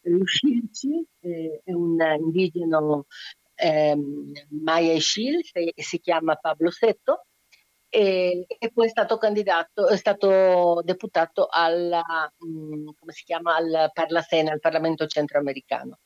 riuscirci, 0.04 1.06
eh, 1.20 1.62
è 1.64 1.74
un 1.74 1.98
indigeno 2.20 3.08
ehm, 3.56 4.32
Maya 4.64 4.94
Ischil, 4.94 5.42
si 5.76 6.00
chiama 6.00 6.36
Pablo 6.36 6.70
Setto, 6.72 7.26
e, 7.90 8.46
e, 8.48 8.72
poi 8.72 8.86
è 8.86 8.90
stato 8.90 9.18
candidato, 9.18 9.88
è 9.88 9.98
stato 9.98 10.82
deputato 10.84 11.48
alla, 11.50 12.02
mh, 12.38 12.48
mm, 12.48 12.90
come 12.98 13.12
si 13.12 13.24
chiama, 13.24 13.56
al 13.56 13.90
Parlasena, 13.92 14.52
al 14.52 14.60
Parlamento 14.60 15.08
centroamericano. 15.08 16.00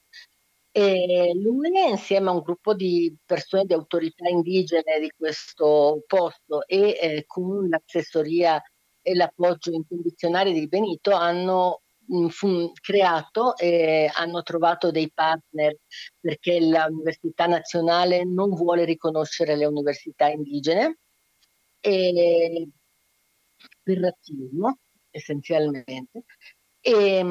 E 0.78 1.32
lui 1.36 1.72
insieme 1.90 2.28
a 2.28 2.34
un 2.34 2.42
gruppo 2.42 2.74
di 2.74 3.16
persone, 3.26 3.64
di 3.64 3.72
autorità 3.72 4.28
indigene 4.28 5.00
di 5.00 5.10
questo 5.16 6.04
posto 6.06 6.68
e 6.68 6.98
eh, 7.02 7.24
con 7.26 7.70
l'assessoria 7.70 8.62
e 9.02 9.16
l'appoggio 9.16 9.72
incondizionale 9.72 10.52
di 10.52 10.68
Benito 10.68 11.12
hanno 11.12 11.84
mh, 12.08 12.18
mm, 12.26 12.28
fu, 12.28 12.72
creato 12.82 13.56
e 13.56 14.12
hanno 14.14 14.44
trovato 14.44 14.92
dei 14.92 15.10
partner 15.14 15.78
perché 16.20 16.60
l'Università 16.60 17.46
Nazionale 17.46 18.26
non 18.26 18.50
vuole 18.50 18.84
riconoscere 18.84 19.56
le 19.56 19.66
università 19.66 20.28
indigene 20.28 20.98
e, 21.80 22.68
per 23.82 23.98
razzismo 24.00 24.78
essenzialmente. 25.10 26.26
E, 26.88 27.26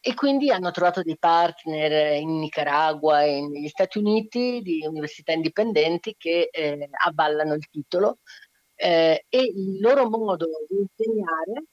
e, 0.00 0.14
quindi 0.14 0.50
hanno 0.50 0.70
trovato 0.70 1.02
dei 1.02 1.18
partner 1.18 2.18
in 2.18 2.38
Nicaragua 2.38 3.22
e 3.22 3.46
negli 3.46 3.68
Stati 3.68 3.98
Uniti 3.98 4.62
di 4.62 4.86
università 4.86 5.32
indipendenti 5.32 6.14
che 6.16 6.48
eh, 6.50 6.88
avvallano 7.04 7.52
il 7.52 7.68
titolo 7.68 8.20
eh, 8.74 9.26
e 9.28 9.38
il 9.38 9.80
loro 9.80 10.08
modo 10.08 10.46
di 10.66 10.78
insegnare 10.78 11.64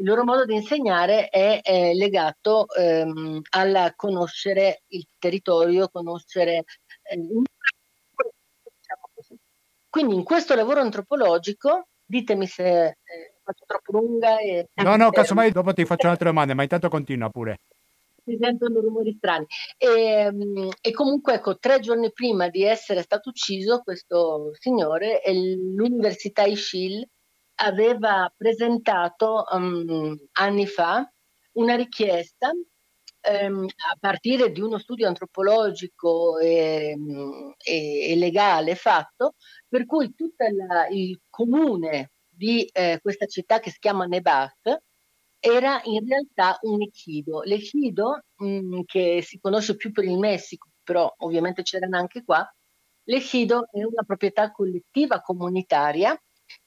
il 0.00 0.06
loro 0.06 0.24
modo 0.24 0.44
di 0.44 0.54
insegnare 0.54 1.28
è, 1.28 1.60
è 1.62 1.94
legato 1.94 2.68
ehm, 2.68 3.40
al 3.50 3.92
conoscere 3.96 4.82
il 4.88 5.06
territorio, 5.18 5.88
conoscere 5.88 6.64
eh, 7.02 7.18
quindi 9.88 10.14
in 10.14 10.24
questo 10.24 10.54
lavoro 10.54 10.80
antropologico, 10.80 11.88
ditemi 12.04 12.46
se 12.46 12.86
eh, 12.86 12.94
faccio 13.50 13.64
troppo 13.66 13.92
lunga. 13.92 14.38
E... 14.38 14.68
No, 14.74 14.96
no, 14.96 15.10
casomai 15.10 15.50
dopo 15.50 15.72
ti 15.72 15.84
faccio 15.84 16.06
un'altra 16.06 16.28
domanda, 16.28 16.54
ma 16.54 16.62
intanto 16.62 16.88
continua 16.88 17.28
pure. 17.28 17.60
Si 18.24 18.36
sentono 18.40 18.80
rumori 18.80 19.14
strani. 19.16 19.46
E, 19.76 19.88
ehm, 19.88 20.68
e, 20.80 20.90
comunque, 20.92 21.34
ecco, 21.34 21.58
tre 21.58 21.80
giorni 21.80 22.12
prima 22.12 22.48
di 22.48 22.62
essere 22.62 23.02
stato 23.02 23.30
ucciso, 23.30 23.80
questo 23.82 24.50
signore, 24.58 25.20
l'Università 25.26 26.44
Ischil 26.44 27.06
aveva 27.62 28.32
presentato 28.34 29.44
um, 29.52 30.16
anni 30.32 30.66
fa 30.66 31.10
una 31.52 31.74
richiesta 31.74 32.52
ehm, 33.20 33.64
a 33.64 33.96
partire 33.98 34.50
di 34.50 34.60
uno 34.60 34.78
studio 34.78 35.06
antropologico 35.08 36.38
e, 36.38 36.96
e, 37.58 38.10
e 38.12 38.16
legale 38.16 38.74
fatto, 38.76 39.34
per 39.68 39.84
cui 39.84 40.14
tutto 40.14 40.44
il 40.90 41.20
comune 41.28 42.12
di 42.40 42.64
eh, 42.72 42.98
questa 43.02 43.26
città 43.26 43.60
che 43.60 43.70
si 43.70 43.78
chiama 43.78 44.06
Nebat 44.06 44.82
era 45.38 45.78
in 45.84 46.06
realtà 46.08 46.58
un 46.62 46.80
echido. 46.80 47.42
L'echido, 47.42 48.22
mh, 48.36 48.80
che 48.86 49.20
si 49.22 49.38
conosce 49.38 49.76
più 49.76 49.92
per 49.92 50.04
il 50.04 50.18
Messico, 50.18 50.68
però 50.82 51.12
ovviamente 51.18 51.62
c'erano 51.62 51.98
anche 51.98 52.24
qua, 52.24 52.42
l'echido 53.04 53.68
è 53.70 53.82
una 53.84 54.04
proprietà 54.06 54.50
collettiva 54.52 55.20
comunitaria 55.20 56.18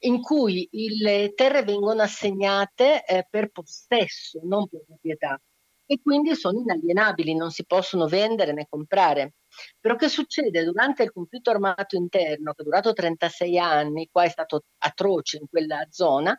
in 0.02 0.22
cui 0.22 0.70
le 0.72 1.34
terre 1.34 1.64
vengono 1.64 2.04
assegnate 2.04 3.04
eh, 3.06 3.26
per 3.28 3.50
possesso, 3.50 4.42
non 4.44 4.68
per 4.68 4.84
proprietà 4.86 5.42
e 5.86 6.00
quindi 6.02 6.36
sono 6.36 6.60
inalienabili, 6.60 7.36
non 7.36 7.52
si 7.52 7.66
possono 7.66 8.08
vendere 8.08 8.54
né 8.54 8.68
comprare. 8.70 9.34
Però 9.80 9.96
che 9.96 10.10
succede? 10.10 10.64
Durante 10.64 11.04
il 11.04 11.12
conflitto 11.12 11.52
armato 11.52 11.96
interno, 11.96 12.54
che 12.54 12.62
è 12.62 12.66
durato 12.66 12.94
36 12.94 13.58
anni, 13.60 14.10
qua 14.12 14.24
è 14.24 14.30
stato 14.30 14.64
atroce 14.80 15.38
in 15.38 15.48
quella 15.48 15.86
zona, 15.90 16.38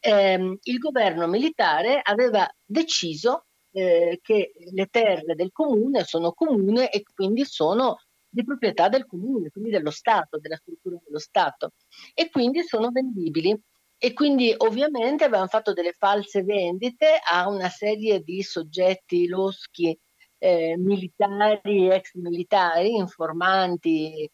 ehm, 0.00 0.58
il 0.62 0.78
governo 0.78 1.26
militare 1.26 2.00
aveva 2.02 2.48
deciso 2.64 3.46
eh, 3.72 4.20
che 4.22 4.52
le 4.72 4.86
terre 4.86 5.34
del 5.34 5.50
comune 5.52 6.04
sono 6.04 6.32
comune 6.32 6.90
e 6.90 7.02
quindi 7.12 7.44
sono 7.44 7.98
di 8.28 8.44
proprietà 8.44 8.88
del 8.88 9.06
comune, 9.06 9.50
quindi 9.50 9.70
dello 9.70 9.90
Stato, 9.90 10.38
della 10.38 10.56
struttura 10.56 10.96
dello 11.04 11.18
Stato, 11.18 11.72
e 12.14 12.30
quindi 12.30 12.62
sono 12.64 12.90
vendibili 12.90 13.56
e 14.04 14.12
quindi 14.12 14.52
ovviamente 14.54 15.24
avevano 15.24 15.46
fatto 15.46 15.72
delle 15.72 15.94
false 15.94 16.42
vendite 16.42 17.18
a 17.26 17.48
una 17.48 17.70
serie 17.70 18.20
di 18.20 18.42
soggetti 18.42 19.26
loschi 19.26 19.98
eh, 20.36 20.76
militari, 20.76 21.88
ex 21.88 22.12
militari, 22.16 22.96
informanti 22.96 24.30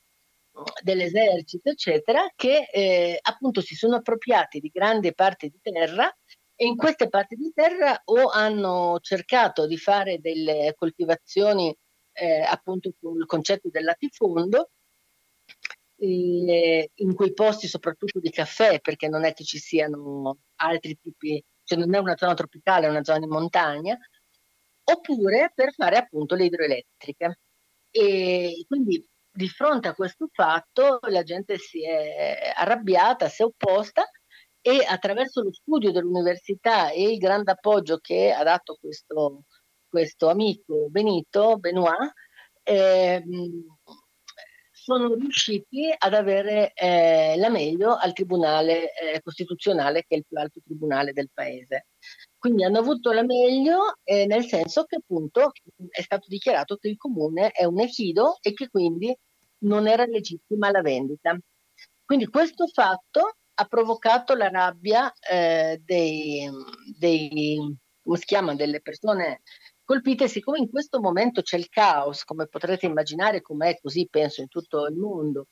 dell'esercito, 0.82 1.70
eccetera, 1.70 2.28
che 2.34 2.66
eh, 2.72 3.16
appunto 3.22 3.60
si 3.60 3.76
sono 3.76 3.94
appropriati 3.94 4.58
di 4.58 4.70
grandi 4.74 5.14
parti 5.14 5.48
di 5.48 5.60
terra 5.62 6.12
e 6.56 6.66
in 6.66 6.74
queste 6.74 7.08
parti 7.08 7.36
di 7.36 7.52
terra 7.54 8.02
o 8.06 8.28
hanno 8.28 8.98
cercato 9.00 9.68
di 9.68 9.76
fare 9.76 10.18
delle 10.18 10.74
coltivazioni 10.76 11.72
eh, 12.14 12.40
appunto 12.40 12.90
con 13.00 13.16
il 13.16 13.26
concetto 13.26 13.68
del 13.70 13.84
latifondo 13.84 14.70
in 16.02 17.14
quei 17.14 17.32
posti 17.32 17.66
soprattutto 17.68 18.20
di 18.20 18.30
caffè, 18.30 18.80
perché 18.80 19.08
non 19.08 19.24
è 19.24 19.32
che 19.32 19.44
ci 19.44 19.58
siano 19.58 20.38
altri 20.56 20.98
tipi, 21.00 21.42
cioè 21.64 21.78
non 21.78 21.94
è 21.94 21.98
una 21.98 22.16
zona 22.16 22.34
tropicale, 22.34 22.86
è 22.86 22.90
una 22.90 23.04
zona 23.04 23.18
di 23.18 23.26
montagna, 23.26 23.98
oppure 24.84 25.52
per 25.54 25.72
fare 25.74 25.96
appunto 25.96 26.34
le 26.34 26.44
idroelettriche. 26.46 27.40
E 27.90 28.64
quindi 28.66 29.04
di 29.32 29.48
fronte 29.48 29.88
a 29.88 29.94
questo 29.94 30.28
fatto 30.32 30.98
la 31.08 31.22
gente 31.22 31.58
si 31.58 31.84
è 31.84 32.52
arrabbiata, 32.54 33.28
si 33.28 33.42
è 33.42 33.44
opposta 33.44 34.08
e 34.60 34.84
attraverso 34.86 35.42
lo 35.42 35.52
studio 35.52 35.90
dell'università 35.92 36.90
e 36.90 37.12
il 37.12 37.18
grande 37.18 37.52
appoggio 37.52 37.98
che 37.98 38.32
ha 38.32 38.42
dato 38.42 38.76
questo, 38.80 39.44
questo 39.88 40.28
amico 40.28 40.88
Benito 40.88 41.56
Benoit, 41.58 42.12
eh, 42.62 43.22
sono 44.96 45.14
riusciti 45.14 45.94
ad 45.96 46.14
avere 46.14 46.72
eh, 46.74 47.34
la 47.36 47.48
meglio 47.48 47.94
al 47.94 48.12
Tribunale 48.12 48.92
eh, 48.92 49.20
Costituzionale, 49.22 50.04
che 50.06 50.14
è 50.14 50.18
il 50.18 50.26
più 50.26 50.36
alto 50.36 50.60
tribunale 50.64 51.12
del 51.12 51.30
paese. 51.32 51.86
Quindi 52.36 52.64
hanno 52.64 52.78
avuto 52.78 53.12
la 53.12 53.22
meglio 53.22 53.98
eh, 54.02 54.26
nel 54.26 54.44
senso 54.46 54.84
che 54.84 54.96
appunto 54.96 55.52
è 55.90 56.02
stato 56.02 56.26
dichiarato 56.28 56.76
che 56.76 56.88
il 56.88 56.96
comune 56.96 57.50
è 57.50 57.64
un 57.64 57.78
echido 57.80 58.38
e 58.40 58.52
che 58.52 58.68
quindi 58.68 59.16
non 59.58 59.86
era 59.86 60.04
legittima 60.06 60.70
la 60.70 60.80
vendita. 60.80 61.38
Quindi 62.04 62.26
questo 62.26 62.66
fatto 62.66 63.36
ha 63.54 63.64
provocato 63.66 64.34
la 64.34 64.48
rabbia 64.48 65.12
eh, 65.30 65.80
dei, 65.84 66.50
dei, 66.98 67.76
come 68.02 68.16
si 68.16 68.24
chiama, 68.24 68.54
delle 68.54 68.80
persone 68.80 69.42
colpite, 69.90 70.28
siccome 70.28 70.58
in 70.58 70.70
questo 70.70 71.00
momento 71.00 71.42
c'è 71.42 71.56
il 71.56 71.68
caos, 71.68 72.22
come 72.22 72.46
potrete 72.46 72.86
immaginare, 72.86 73.40
com'è 73.40 73.76
così 73.80 74.06
penso 74.08 74.40
in 74.40 74.46
tutto 74.46 74.86
il 74.86 74.94
mondo, 74.94 75.46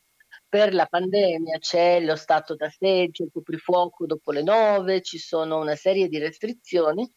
per 0.49 0.73
la 0.75 0.87
pandemia 0.87 1.59
c'è 1.59 1.99
lo 1.99 2.15
stato 2.15 2.55
d'assedio, 2.55 3.25
il 3.25 3.33
coprifuoco 3.33 4.07
dopo 4.07 4.31
le 4.31 4.45
nove, 4.45 5.03
ci 5.03 5.19
sono 5.19 5.59
una 5.59 5.75
serie 5.75 6.07
di 6.07 6.19
restrizioni 6.19 7.11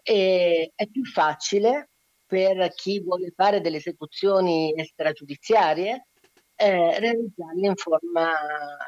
e 0.00 0.70
è 0.72 0.86
più 0.86 1.04
facile 1.04 1.88
per 2.24 2.72
chi 2.72 3.02
vuole 3.02 3.32
fare 3.34 3.60
delle 3.60 3.78
esecuzioni 3.78 4.72
stragiudiziarie 4.84 6.06
eh, 6.54 7.00
realizzarle 7.00 7.66
in 7.66 7.74
forma 7.74 8.32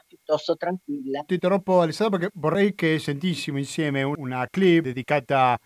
piuttosto 0.07 0.55
tranquilla. 0.55 1.25
Ti 1.27 1.35
interrompo 1.35 1.81
Alessandro 1.81 2.19
perché 2.19 2.33
vorrei 2.39 2.77
che 2.77 3.01
sentissimo 3.01 3.59
insieme 3.59 4.05
una 4.05 4.47
clip 4.49 4.85
dedicata 4.85 5.53
a 5.53 5.59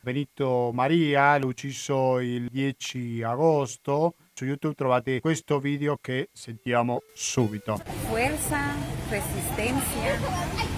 Benito 0.00 0.70
Maria, 0.72 1.36
l'ho 1.38 1.48
ucciso 1.48 2.20
il 2.20 2.48
10 2.48 3.24
agosto. 3.24 4.14
Su 4.32 4.44
YouTube 4.44 4.76
trovate 4.76 5.18
questo 5.18 5.58
video 5.58 5.98
che 6.00 6.28
sentiamo 6.32 7.02
subito. 7.12 7.76
Fuerza, 8.08 8.60
resistencia, 9.10 10.20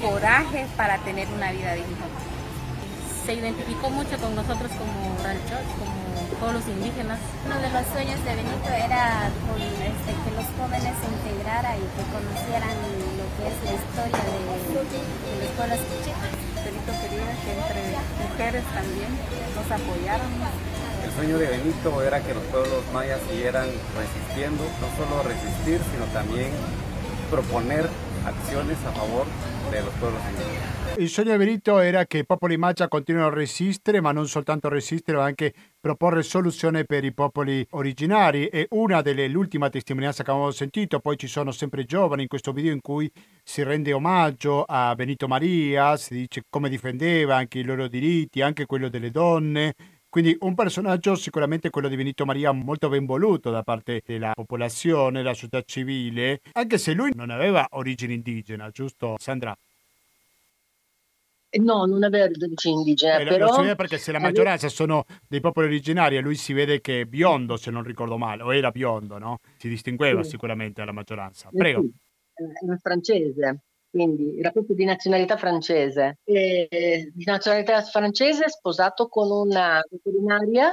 coraje 0.00 0.66
para 0.74 0.96
tener 1.04 1.28
una 1.28 1.52
vida 1.52 1.74
digna. 1.74 2.06
Se 3.26 3.34
identificó 3.34 3.90
mucho 3.90 4.16
con 4.16 4.34
nosotros 4.34 4.70
como 4.70 5.18
ranchos, 5.22 5.60
como 5.78 6.07
todos 6.40 6.52
los 6.54 6.66
indígenas. 6.68 7.18
Uno 7.46 7.56
de 7.58 7.68
los 7.70 7.84
sueños 7.92 8.18
de 8.24 8.32
Benito 8.34 8.70
era 8.70 9.30
con, 9.46 9.60
este, 9.60 10.10
que 10.12 10.30
los 10.36 10.48
jóvenes 10.58 10.92
se 10.98 11.06
integraran 11.08 11.76
y 11.78 11.86
que 11.94 12.02
conocieran 12.12 12.76
lo 13.18 13.26
que 13.36 13.42
es 13.50 13.56
la 13.64 13.72
historia 13.78 14.22
de, 14.26 14.38
de 14.38 15.34
los 15.42 15.50
pueblos 15.56 15.80
quichés. 15.88 16.18
Benito 16.58 16.90
quería 17.00 17.30
que 17.42 17.50
entre 17.54 17.82
mujeres 18.22 18.64
también 18.74 19.10
nos 19.54 19.68
apoyaran. 19.70 20.30
El 21.04 21.12
sueño 21.14 21.38
de 21.38 21.46
Benito 21.46 22.02
era 22.02 22.20
que 22.20 22.34
los 22.34 22.44
pueblos 22.44 22.82
mayas 22.92 23.20
siguieran 23.30 23.68
resistiendo, 23.96 24.64
no 24.82 24.88
solo 24.98 25.22
resistir, 25.22 25.80
sino 25.90 26.04
también 26.12 26.50
proponer 27.30 27.88
acciones 28.28 28.76
a 28.84 28.92
favor 28.92 29.26
de 29.70 29.80
los 29.80 29.94
pueblos 29.94 30.20
indígenas. 30.30 30.78
Il 30.98 31.08
sogno 31.08 31.30
di 31.30 31.38
Benito 31.38 31.78
era 31.78 32.06
che 32.06 32.18
i 32.18 32.26
popoli 32.26 32.56
Magia 32.56 32.88
continuino 32.88 33.28
a 33.28 33.32
resistere, 33.32 34.00
ma 34.00 34.10
non 34.10 34.26
soltanto 34.26 34.68
resistere, 34.68 35.16
ma 35.16 35.24
anche 35.24 35.54
proporre 35.78 36.24
soluzioni 36.24 36.84
per 36.86 37.04
i 37.04 37.12
popoli 37.12 37.64
originari. 37.70 38.46
E 38.46 38.66
una 38.70 39.00
delle 39.00 39.28
l'ultima 39.28 39.70
testimonianza 39.70 40.24
che 40.24 40.30
avevamo 40.30 40.50
sentito, 40.50 40.98
poi 40.98 41.16
ci 41.16 41.28
sono 41.28 41.52
sempre 41.52 41.84
giovani 41.84 42.22
in 42.22 42.28
questo 42.28 42.50
video 42.52 42.72
in 42.72 42.80
cui 42.80 43.08
si 43.44 43.62
rende 43.62 43.92
omaggio 43.92 44.64
a 44.64 44.92
Benito 44.96 45.28
Maria, 45.28 45.96
si 45.96 46.14
dice 46.14 46.42
come 46.50 46.68
difendeva 46.68 47.36
anche 47.36 47.60
i 47.60 47.64
loro 47.64 47.86
diritti, 47.86 48.42
anche 48.42 48.66
quello 48.66 48.88
delle 48.88 49.12
donne. 49.12 49.74
Quindi 50.12 50.34
un 50.40 50.54
personaggio 50.54 51.14
sicuramente 51.16 51.68
quello 51.68 51.86
di 51.88 51.94
Benito 51.96 52.24
Maria 52.24 52.50
molto 52.52 52.88
ben 52.88 53.04
voluto 53.04 53.50
da 53.50 53.62
parte 53.62 54.00
della 54.06 54.32
popolazione, 54.34 55.18
della 55.18 55.34
società 55.34 55.60
civile, 55.62 56.40
anche 56.52 56.78
se 56.78 56.94
lui 56.94 57.10
non 57.14 57.28
aveva 57.28 57.66
origine 57.72 58.14
indigena, 58.14 58.70
giusto 58.70 59.16
Sandra? 59.18 59.54
No, 61.60 61.86
non 61.86 62.02
aveva 62.04 62.24
origine 62.26 62.74
indigena, 62.74 63.20
Eh, 63.20 63.24
però 63.26 63.46
lo 63.46 63.48
si 63.48 63.60
vede 63.62 63.74
perché 63.74 63.96
se 63.96 64.12
la 64.12 64.18
maggioranza 64.18 64.68
sono 64.68 65.04
dei 65.26 65.40
popoli 65.40 65.66
originari 65.66 66.16
e 66.16 66.20
lui 66.20 66.34
si 66.36 66.52
vede 66.52 66.80
che 66.82 67.00
è 67.02 67.04
biondo, 67.06 67.56
se 67.56 67.70
non 67.70 67.82
ricordo 67.82 68.18
male, 68.18 68.42
o 68.42 68.54
era 68.54 68.70
biondo, 68.70 69.16
no? 69.18 69.38
Si 69.56 69.68
distingueva 69.68 70.22
Sì. 70.22 70.30
sicuramente 70.30 70.80
dalla 70.80 70.92
maggioranza. 70.92 71.50
Eh 71.50 71.56
Prego. 71.56 71.80
sì, 71.80 71.86
eh, 71.86 72.66
era 72.66 72.76
francese, 72.76 73.60
quindi 73.90 74.38
era 74.38 74.50
proprio 74.50 74.74
di 74.76 74.84
nazionalità 74.84 75.36
francese. 75.36 76.18
E 76.24 77.10
di 77.14 77.24
nazionalità 77.24 77.80
francese, 77.82 78.48
sposato 78.48 79.08
con 79.08 79.30
una 79.30 79.82
veterinaria, 79.88 80.72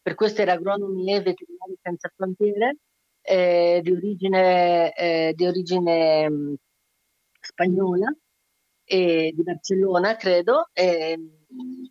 per 0.00 0.14
questo 0.14 0.42
era 0.42 0.52
agronomi 0.52 1.12
e 1.14 1.20
veterinari 1.22 1.76
senza 1.82 2.10
frontiere, 2.14 2.76
eh, 3.22 3.80
di 3.82 3.90
origine, 3.90 4.92
eh, 4.94 5.32
di 5.34 5.46
origine 5.46 6.28
mh, 6.28 6.54
spagnola, 7.40 8.14
e 8.84 9.32
di 9.34 9.42
Barcellona, 9.42 10.16
credo. 10.16 10.68
Mh, 10.74 11.86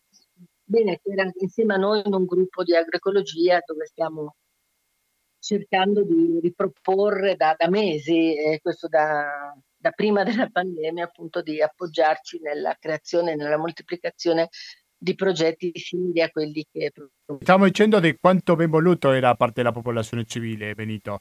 bene, 0.63 0.99
era 1.03 1.29
insieme 1.39 1.73
a 1.73 1.77
noi 1.77 2.01
in 2.05 2.13
un 2.13 2.25
gruppo 2.25 2.63
di 2.63 2.75
agroecologia 2.75 3.61
dove 3.65 3.85
stiamo 3.85 4.35
cercando 5.39 6.03
di 6.03 6.39
riproporre 6.41 7.35
da, 7.35 7.55
da 7.57 7.67
mesi, 7.69 8.35
questo 8.61 8.87
da, 8.87 9.53
da 9.83 9.91
prima 9.91 10.23
della 10.23 10.47
pandemia, 10.49 11.03
appunto 11.03 11.41
di 11.41 11.61
appoggiarci 11.61 12.39
nella 12.41 12.77
creazione 12.79 13.33
e 13.33 13.35
nella 13.35 13.57
moltiplicazione 13.57 14.47
di 14.97 15.15
progetti 15.15 15.71
simili 15.75 16.21
a 16.21 16.29
quelli 16.29 16.65
che 16.71 16.93
Stiamo 17.41 17.65
dicendo 17.65 17.99
di 17.99 18.17
quanto 18.17 18.55
ben 18.55 18.69
voluto 18.69 19.11
era 19.11 19.27
da 19.27 19.35
parte 19.35 19.55
della 19.55 19.73
popolazione 19.73 20.23
civile, 20.23 20.73
Benito. 20.75 21.19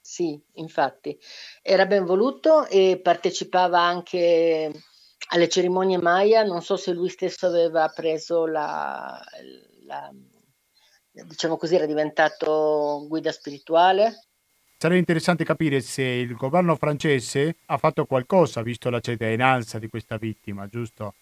Sì, 0.00 0.40
infatti, 0.54 1.18
era 1.60 1.84
ben 1.84 2.06
voluto 2.06 2.66
e 2.66 2.98
partecipava 3.00 3.78
anche 3.78 4.70
alle 5.28 5.48
cerimonie 5.48 5.98
Maya. 5.98 6.42
Non 6.44 6.62
so 6.62 6.76
se 6.76 6.92
lui 6.92 7.10
stesso 7.10 7.46
aveva 7.46 7.86
preso 7.88 8.46
la, 8.46 9.22
la- 9.84 10.12
diciamo 11.12 11.58
così, 11.58 11.74
era 11.74 11.86
diventato 11.86 13.04
guida 13.06 13.30
spirituale. 13.30 14.31
Sarebbe 14.82 14.98
interessante 14.98 15.44
capire 15.44 15.80
se 15.80 16.02
il 16.02 16.34
governo 16.34 16.74
francese 16.74 17.58
ha 17.66 17.78
fatto 17.78 18.04
qualcosa, 18.04 18.62
visto 18.62 18.90
la 18.90 18.98
cittadinanza 18.98 19.78
di 19.78 19.86
questa 19.86 20.16
vittima, 20.16 20.66
giusto? 20.66 21.14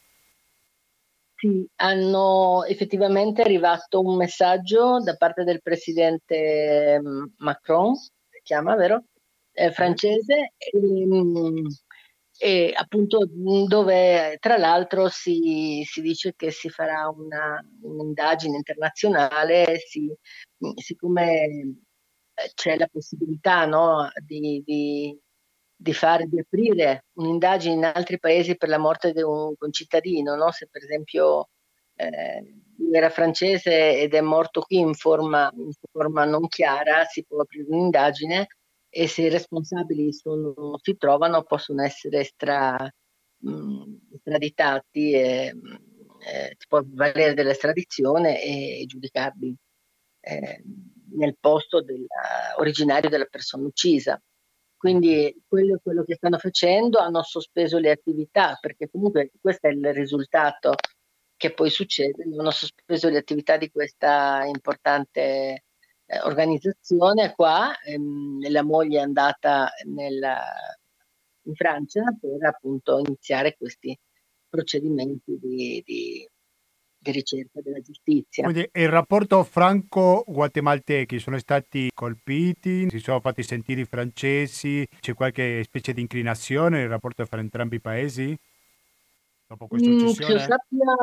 Sì, 1.35 1.69
hanno 1.77 2.65
effettivamente 2.65 3.43
arrivato 3.43 4.01
un 4.01 4.17
messaggio 4.17 5.03
da 5.03 5.15
parte 5.15 5.45
del 5.45 5.61
presidente 5.61 6.99
mm, 7.03 7.25
Macron, 7.37 7.95
si 7.97 8.41
chiama, 8.43 8.77
vero? 8.77 9.05
Eh, 9.53 9.71
francese, 9.73 10.55
e, 10.57 10.79
mm, 10.79 11.67
e 12.39 12.73
appunto 12.75 13.29
mm, 13.29 13.67
dove 13.67 14.39
tra 14.41 14.57
l'altro 14.57 15.09
si, 15.11 15.83
si 15.85 16.01
dice 16.01 16.33
che 16.35 16.51
si 16.51 16.71
farà 16.71 17.11
una, 17.15 17.63
un'indagine 17.83 18.57
internazionale, 18.57 19.77
si- 19.87 20.17
siccome 20.77 21.89
c'è 22.55 22.77
la 22.77 22.89
possibilità, 22.91 23.65
no, 23.67 24.09
di, 24.25 24.63
di- 24.65 25.19
di 25.77 25.93
fare, 25.95 26.27
di 26.27 26.39
aprire 26.39 27.07
un'indagine 27.15 27.75
in 27.75 27.85
altri 27.85 28.19
paesi 28.19 28.57
per 28.57 28.69
la 28.69 28.79
morte 28.79 29.13
di 29.13 29.23
un 29.23 29.55
concittadino, 29.57 30.35
no? 30.37 30.51
Se 30.53 30.69
per 30.71 30.83
esempio 30.83 31.49
eh, 31.95 32.43
era 32.93 33.09
francese 33.11 33.99
ed 34.01 34.15
è 34.15 34.21
morto 34.21 34.61
qui 34.61 34.79
in 34.79 34.95
forma, 34.95 35.51
in 35.57 35.71
forma 35.91 36.25
non 36.25 36.49
chiara, 36.49 37.05
si 37.05 37.25
può 37.25 37.41
aprire 37.41 37.67
un'indagine 37.69 38.47
e 38.91 39.07
se 39.09 39.23
i 39.23 39.29
responsabili 39.31 40.13
sono- 40.13 40.79
si 40.83 40.97
trovano 40.97 41.43
possono 41.45 41.83
essere 41.83 42.21
estra, 42.21 42.77
mh, 43.39 43.95
estraditati 44.15 45.13
e 45.13 45.55
eh, 46.27 46.55
si 46.59 46.67
può 46.69 46.83
valere 46.85 47.33
dell'estradizione 47.35 48.43
e 48.43 48.85
giudicarli 48.87 49.55
eh, 50.21 50.63
nel 51.15 51.37
posto 51.39 51.83
della- 51.83 52.55
originario 52.59 53.09
della 53.11 53.27
persona 53.27 53.67
uccisa. 53.67 54.21
Quindi 54.77 55.43
quello 55.47 55.79
quello 55.83 56.05
che 56.05 56.15
stanno 56.15 56.39
facendo, 56.39 56.99
hanno 56.99 57.23
sospeso 57.23 57.79
le 57.79 57.91
attività, 57.91 58.57
perché 58.61 58.89
comunque 58.91 59.31
questo 59.41 59.67
è 59.69 59.71
il 59.73 59.93
risultato 59.93 60.75
che 61.37 61.53
poi 61.55 61.71
succede, 61.71 62.23
hanno 62.23 62.51
sospeso 62.51 63.09
le 63.09 63.19
attività 63.19 63.57
di 63.57 63.71
questa 63.71 64.45
importante 64.47 65.65
eh, 66.07 66.21
organizzazione 66.23 67.35
qua, 67.35 67.79
ehm, 67.81 68.51
la 68.51 68.63
moglie 68.65 68.99
è 68.99 69.03
andata 69.03 69.71
nella- 69.87 70.43
in 71.45 71.55
Francia 71.55 72.03
per 72.21 72.45
appunto 72.45 72.99
iniziare 72.99 73.57
questi 73.57 73.97
procedimenti 74.49 75.39
di, 75.41 75.83
di- 75.85 76.29
di 77.01 77.11
ricerca 77.13 77.61
della 77.63 77.81
giustizia. 77.81 78.45
Quindi 78.45 78.69
il 78.73 78.89
rapporto 78.89 79.43
franco-guatemaltechi 79.43 81.19
sono 81.19 81.39
stati 81.39 81.91
colpiti, 81.95 82.89
si 82.91 82.99
sono 82.99 83.21
fatti 83.21 83.43
sentire 83.43 83.81
i 83.81 83.85
francesi, 83.87 84.87
c'è 85.01 85.15
qualche 85.15 85.63
specie 85.65 85.95
di 85.95 86.03
inclinazione 86.03 86.79
nel 86.81 86.89
rapporto 86.89 87.25
fra 87.25 87.41
entrambi 87.41 87.77
i 87.77 87.81
paesi? 87.81 88.37
Dopo 89.49 89.67
questa 89.67 89.91
Mm, 89.91 89.95
che 89.97 90.05
uccisione? 90.05 90.39
sappia, 90.41 90.95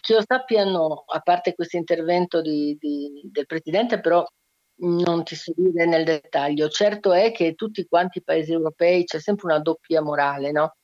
che 0.00 0.12
io 0.12 0.22
sappia 0.24 0.64
no, 0.64 1.04
a 1.06 1.20
parte 1.20 1.54
questo 1.54 1.76
intervento 1.76 2.40
di- 2.40 2.76
di- 2.78 3.20
del 3.24 3.46
Presidente, 3.46 4.00
però 4.00 4.24
non 4.78 5.24
ti 5.24 5.34
so 5.34 5.52
dire 5.56 5.86
nel 5.86 6.04
dettaglio. 6.04 6.68
Certo 6.68 7.12
è 7.12 7.32
che 7.32 7.54
tutti 7.54 7.84
quanti 7.86 8.18
i 8.18 8.22
paesi 8.22 8.52
europei 8.52 9.04
c'è 9.04 9.18
sempre 9.20 9.46
una 9.46 9.58
doppia 9.60 10.00
morale, 10.02 10.52
no? 10.52 10.76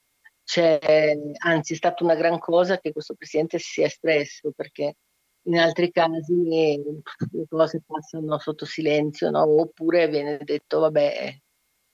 C'è, 0.53 1.17
anzi, 1.45 1.73
è 1.73 1.77
stata 1.77 2.05
una 2.05 2.15
gran 2.15 2.39
cosa 2.39 2.79
che 2.79 2.93
questo 2.93 3.15
Presidente 3.15 3.59
si 3.59 3.71
sia 3.71 3.87
espresso, 3.87 4.53
perché 4.55 4.97
in 5.45 5.57
altri 5.59 5.91
casi 5.91 6.35
eh, 6.55 6.83
le 7.31 7.47
cose 7.49 7.81
passano 7.87 8.39
sotto 8.39 8.67
silenzio, 8.67 9.31
no? 9.31 9.45
Oppure 9.45 10.09
viene 10.09 10.37
detto, 10.45 10.81
vabbè, 10.81 11.39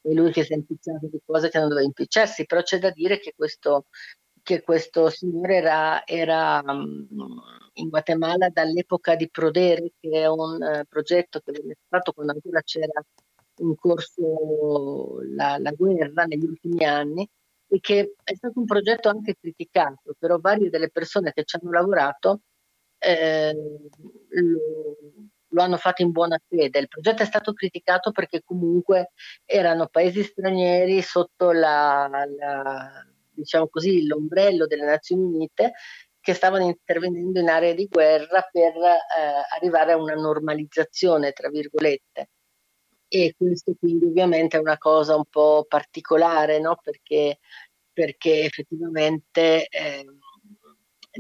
è 0.01 0.13
lui 0.13 0.33
che 0.33 0.43
si 0.43 0.55
è 0.55 0.57
impicciato 0.57 1.07
di 1.07 1.21
cose 1.25 1.51
che 1.51 1.59
non 1.61 1.69
doveva 1.69 1.87
impicciarsi, 1.87 2.47
però 2.47 2.61
c'è 2.63 2.81
da 2.81 2.91
dire 2.91 3.21
che 3.21 3.33
questo, 3.37 3.87
che 4.43 4.63
questo 4.63 5.09
signore 5.09 5.55
era, 5.55 6.05
era 6.05 6.61
um, 6.67 7.07
in 7.75 7.89
Guatemala 7.89 8.49
dall'epoca 8.49 9.15
di 9.15 9.31
Prodere, 9.31 9.93
che 10.01 10.11
è 10.11 10.27
un 10.27 10.61
uh, 10.61 10.85
progetto 10.89 11.39
che 11.45 11.53
venne 11.53 11.77
fatto 11.89 12.13
quando 12.13 12.33
ancora 12.33 12.61
c'era 12.63 13.05
in 13.61 13.77
corso 13.77 15.21
la, 15.37 15.59
la 15.59 15.71
guerra 15.71 16.25
negli 16.25 16.45
ultimi 16.45 16.85
anni 16.85 17.29
e 17.69 17.81
che 17.81 18.15
è 18.23 18.35
stato 18.35 18.59
un 18.59 18.65
progetto 18.65 19.09
anche 19.09 19.37
criticato, 19.39 20.15
però 20.19 20.39
varie 20.39 20.71
delle 20.71 20.91
persone 20.91 21.33
che 21.33 21.45
ci 21.45 21.59
hanno 21.61 21.71
lavorato 21.71 22.41
eh, 22.99 23.55
lo, 24.29 24.97
lo, 25.49 25.63
hanno 25.63 25.77
fatto 25.77 26.03
in 26.03 26.11
buona 26.11 26.39
fede. 26.49 26.79
Il 26.79 26.89
progetto 26.89 27.23
è 27.23 27.27
stato 27.27 27.53
criticato 27.53 28.11
perché 28.11 28.43
comunque 28.45 29.13
erano 29.45 29.87
paesi 29.89 30.23
stranieri 30.23 31.01
sotto 31.03 31.53
la, 31.53 32.09
la, 32.39 33.07
diciamo 33.31 33.69
così, 33.69 34.07
l'ombrello 34.07 34.67
delle 34.67 34.85
Nazioni 34.85 35.23
Unite 35.23 35.73
che 36.21 36.35
stavano 36.35 36.65
intervenendo 36.65 37.39
in 37.41 37.49
aree 37.49 37.75
di 37.75 37.87
guerra 37.87 38.47
per 38.51 38.75
eh, 38.75 39.57
arrivare 39.57 39.93
a 39.93 39.97
una 39.97 40.15
normalizzazione, 40.15 41.33
tra 41.33 41.49
virgolette. 41.49 42.31
E 43.09 43.35
questo 43.37 43.75
quindi 43.79 44.05
ovviamente 44.05 44.57
è 44.57 44.61
una 44.61 44.77
cosa 44.77 45.17
un 45.17 45.25
po' 45.29 45.65
particolare, 45.67 46.61
no? 46.61 46.79
perché, 46.83 47.39
perché 47.91 48.45
effettivamente 48.45 49.67
eh, 49.69 50.05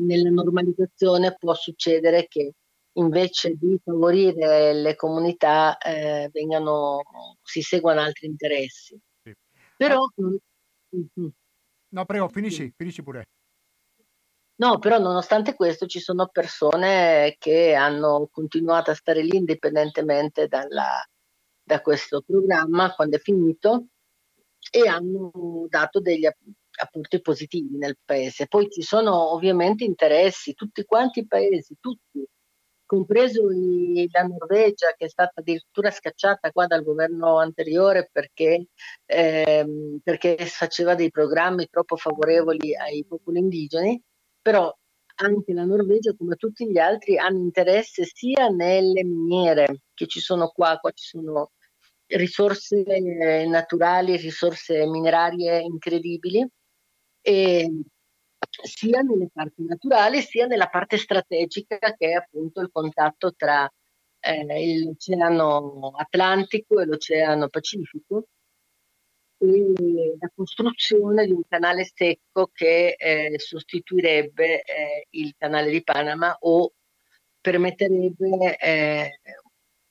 nella 0.01 0.31
normalizzazione 0.31 1.35
può 1.38 1.55
succedere 1.55 2.27
che 2.29 2.53
invece 2.92 3.55
di 3.55 3.81
favorire 3.83 4.74
le 4.74 4.96
comunità 4.96 5.79
eh, 5.79 6.29
vengano, 6.31 7.03
si 7.42 7.62
seguano 7.62 8.01
altri 8.01 8.27
interessi. 8.27 8.98
Sì. 9.22 9.35
Però... 9.77 10.01
Oh. 10.01 10.38
No, 11.90 12.05
prego, 12.05 12.29
finisci, 12.29 12.72
finisci 12.77 13.03
pure. 13.03 13.29
No, 14.57 14.79
però 14.79 14.98
nonostante 14.98 15.55
questo 15.55 15.87
ci 15.87 16.01
sono 16.01 16.27
persone 16.27 17.37
che 17.38 17.74
hanno 17.74 18.29
continuato 18.31 18.90
a 18.90 18.94
stare 18.94 19.22
lì 19.22 19.37
indipendentemente 19.37 20.48
dalla, 20.48 21.01
da 21.69 21.83
questo 21.83 22.23
programma 22.27 22.95
quando 22.95 23.17
è 23.17 23.21
finito 23.21 23.89
e 24.71 24.89
hanno 24.89 25.67
dato 25.69 26.01
degli 26.01 26.27
apporti 26.27 27.21
positivi 27.21 27.77
nel 27.77 27.99
paese. 28.03 28.47
Poi 28.47 28.71
ci 28.71 28.81
sono 28.81 29.35
ovviamente 29.35 29.85
interessi, 29.85 30.55
tutti 30.55 30.83
quanti 30.85 31.21
i 31.21 31.27
paesi, 31.27 31.77
tutti, 31.79 32.27
compreso 32.87 33.43
la 34.11 34.23
Norvegia 34.23 34.95
che 34.97 35.05
è 35.05 35.09
stata 35.09 35.41
addirittura 35.41 35.91
scacciata 35.91 36.51
qua 36.53 36.67
dal 36.67 36.83
governo 36.83 37.39
anteriore 37.39 38.09
perché, 38.11 38.69
ehm, 39.05 40.01
perché 40.03 40.37
faceva 40.47 40.95
dei 40.95 41.11
programmi 41.11 41.69
troppo 41.69 41.97
favorevoli 41.97 42.75
ai 42.75 43.05
popoli 43.05 43.41
indigeni, 43.41 44.03
però 44.41 44.75
anche 45.21 45.53
la 45.53 45.65
Norvegia, 45.65 46.15
come 46.17 46.37
tutti 46.37 46.67
gli 46.71 46.79
altri, 46.79 47.19
hanno 47.19 47.41
interesse 47.41 48.05
sia 48.05 48.49
nelle 48.49 49.05
miniere 49.05 49.83
che 49.93 50.07
ci 50.07 50.21
sono 50.21 50.49
qua, 50.49 50.79
qua 50.79 50.91
ci 50.93 51.05
sono 51.05 51.51
risorse 52.09 52.85
naturali, 53.47 54.16
risorse 54.16 54.87
minerarie 54.87 55.61
incredibili, 55.61 56.47
e 57.21 57.71
sia 58.62 59.01
nelle 59.03 59.29
parti 59.33 59.64
naturali 59.64 60.23
sia 60.23 60.47
nella 60.47 60.68
parte 60.68 60.97
strategica 60.97 61.79
che 61.79 62.11
è 62.11 62.12
appunto 62.12 62.61
il 62.61 62.71
contatto 62.73 63.35
tra 63.35 63.71
eh, 64.21 64.83
l'Oceano 64.85 65.92
Atlantico 65.97 66.81
e 66.81 66.87
l'Oceano 66.87 67.49
Pacifico 67.49 68.29
e 69.38 70.16
la 70.18 70.31
costruzione 70.35 71.27
di 71.27 71.33
un 71.33 71.42
canale 71.49 71.85
secco 71.85 72.51
che 72.53 72.97
eh, 72.99 73.38
sostituirebbe 73.38 74.62
eh, 74.62 75.07
il 75.11 75.35
canale 75.37 75.71
di 75.71 75.83
Panama 75.83 76.37
o 76.40 76.73
permetterebbe 77.40 78.57
eh, 78.57 79.21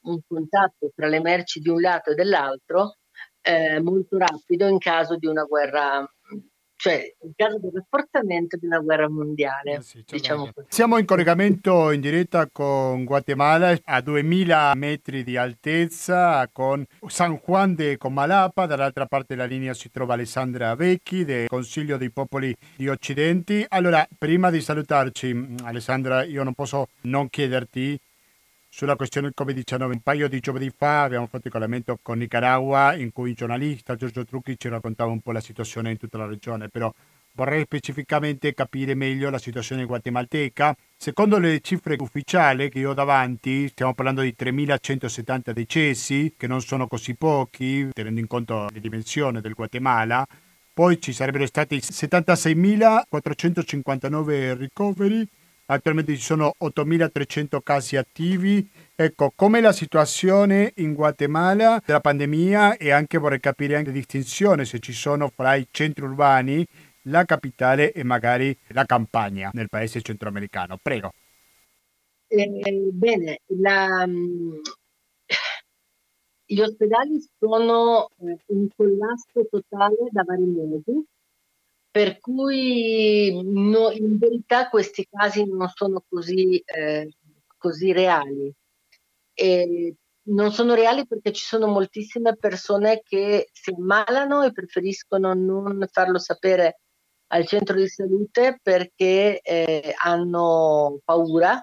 un 0.07 0.19
contatto 0.27 0.91
tra 0.95 1.07
le 1.07 1.21
merci 1.21 1.59
di 1.59 1.69
un 1.69 1.81
lato 1.81 2.11
e 2.11 2.15
dell'altro 2.15 2.95
eh, 3.41 3.79
molto 3.79 4.17
rapido 4.17 4.67
in 4.67 4.77
caso 4.77 5.17
di 5.17 5.25
una 5.25 5.43
guerra 5.43 6.05
cioè 6.79 7.03
in 7.21 7.31
caso 7.35 7.57
di 7.59 7.69
rafforzamento 7.73 8.55
di 8.55 8.67
una 8.67 8.79
guerra 8.79 9.09
mondiale. 9.09 9.77
Eh 9.77 9.81
sì, 9.81 10.03
diciamo 10.05 10.51
Siamo 10.67 10.99
in 10.99 11.05
collegamento 11.05 11.91
in 11.91 11.99
diretta 11.99 12.47
con 12.51 13.03
Guatemala 13.03 13.75
a 13.83 13.99
2000 13.99 14.73
metri 14.75 15.23
di 15.23 15.35
altezza 15.37 16.47
con 16.51 16.85
San 17.07 17.41
Juan 17.43 17.73
de 17.73 17.97
Comalapa, 17.97 18.67
dall'altra 18.67 19.07
parte 19.07 19.35
della 19.35 19.47
linea 19.47 19.73
si 19.73 19.89
trova 19.89 20.13
Alessandra 20.13 20.75
Vecchi 20.75 21.25
del 21.25 21.47
Consiglio 21.47 21.97
dei 21.97 22.11
Popoli 22.11 22.55
di 22.75 22.87
Occidenti. 22.87 23.65
Allora, 23.67 24.07
prima 24.15 24.51
di 24.51 24.61
salutarci, 24.61 25.55
Alessandra, 25.63 26.23
io 26.23 26.43
non 26.43 26.53
posso 26.53 26.89
non 27.01 27.27
chiederti 27.29 27.99
sulla 28.77 28.95
questione 28.95 29.33
del 29.33 29.35
Covid-19. 29.35 29.91
Un 29.91 30.01
paio 30.01 30.29
di 30.29 30.39
giovedì 30.39 30.69
fa 30.69 31.01
abbiamo 31.01 31.25
fatto 31.25 31.47
il 31.47 31.51
collegamento 31.51 31.97
con 31.99 32.19
Nicaragua 32.19 32.93
in 32.93 33.11
cui 33.11 33.31
il 33.31 33.35
giornalista 33.35 33.95
Giorgio 33.95 34.23
Trucchi 34.23 34.55
ci 34.55 34.69
raccontava 34.69 35.09
un 35.09 35.21
po' 35.21 35.31
la 35.31 35.41
situazione 35.41 35.89
in 35.89 35.97
tutta 35.97 36.19
la 36.19 36.27
regione, 36.27 36.69
però 36.69 36.93
vorrei 37.31 37.63
specificamente 37.63 38.53
capire 38.53 38.93
meglio 38.93 39.31
la 39.31 39.39
situazione 39.39 39.85
guatemalteca. 39.85 40.75
Secondo 40.95 41.39
le 41.39 41.59
cifre 41.61 41.95
ufficiali 41.97 42.69
che 42.69 42.77
io 42.77 42.91
ho 42.91 42.93
davanti, 42.93 43.67
stiamo 43.67 43.95
parlando 43.95 44.21
di 44.21 44.35
3.170 44.37 45.53
decessi, 45.53 46.35
che 46.37 46.45
non 46.45 46.61
sono 46.61 46.85
così 46.85 47.15
pochi, 47.15 47.89
tenendo 47.91 48.19
in 48.19 48.27
conto 48.27 48.67
le 48.71 48.79
dimensioni 48.79 49.41
del 49.41 49.55
Guatemala. 49.55 50.23
Poi 50.71 51.01
ci 51.01 51.13
sarebbero 51.13 51.47
stati 51.47 51.77
76.459 51.77 54.55
ricoveri 54.55 55.27
Attualmente 55.69 56.15
ci 56.15 56.21
sono 56.21 56.53
8.300 56.63 57.59
casi 57.61 57.97
attivi. 57.97 58.69
Ecco, 58.95 59.33
com'è 59.35 59.59
la 59.59 59.73
situazione 59.73 60.71
in 60.77 60.93
Guatemala 60.93 61.81
della 61.85 61.99
pandemia 61.99 62.77
e 62.77 62.91
anche 62.91 63.17
vorrei 63.17 63.41
capire 63.41 63.75
anche 63.75 63.89
la 63.89 63.95
distinzione 63.95 64.63
se 64.63 64.79
ci 64.79 64.93
sono 64.93 65.27
fra 65.27 65.55
i 65.55 65.67
centri 65.69 66.05
urbani, 66.05 66.65
la 67.03 67.25
capitale 67.25 67.91
e 67.91 68.03
magari 68.03 68.57
la 68.67 68.85
campagna 68.85 69.49
nel 69.53 69.67
paese 69.67 70.01
centroamericano. 70.01 70.79
Prego. 70.81 71.11
Eh, 72.29 72.89
bene, 72.93 73.39
la, 73.47 74.07
mm, 74.07 74.53
gli 76.45 76.61
ospedali 76.61 77.21
sono 77.37 78.07
eh, 78.19 78.37
in 78.53 78.69
collasso 78.73 79.45
totale 79.49 80.07
da 80.11 80.23
vari 80.23 80.45
mesi 80.45 81.05
per 81.97 82.19
cui 82.19 83.41
no, 83.43 83.89
in 83.89 84.19
verità 84.19 84.69
questi 84.69 85.07
casi 85.09 85.43
non 85.45 85.67
sono 85.73 86.03
così, 86.07 86.59
eh, 86.59 87.11
così 87.57 87.91
reali. 87.91 88.53
E 89.33 89.95
non 90.27 90.51
sono 90.51 90.75
reali 90.75 91.07
perché 91.07 91.31
ci 91.31 91.43
sono 91.43 91.65
moltissime 91.65 92.35
persone 92.37 93.01
che 93.03 93.49
si 93.51 93.73
ammalano 93.75 94.43
e 94.43 94.51
preferiscono 94.51 95.33
non 95.33 95.87
farlo 95.91 96.19
sapere 96.19 96.81
al 97.29 97.47
centro 97.47 97.75
di 97.75 97.87
salute 97.87 98.59
perché 98.61 99.39
eh, 99.41 99.95
hanno 99.97 100.99
paura 101.03 101.59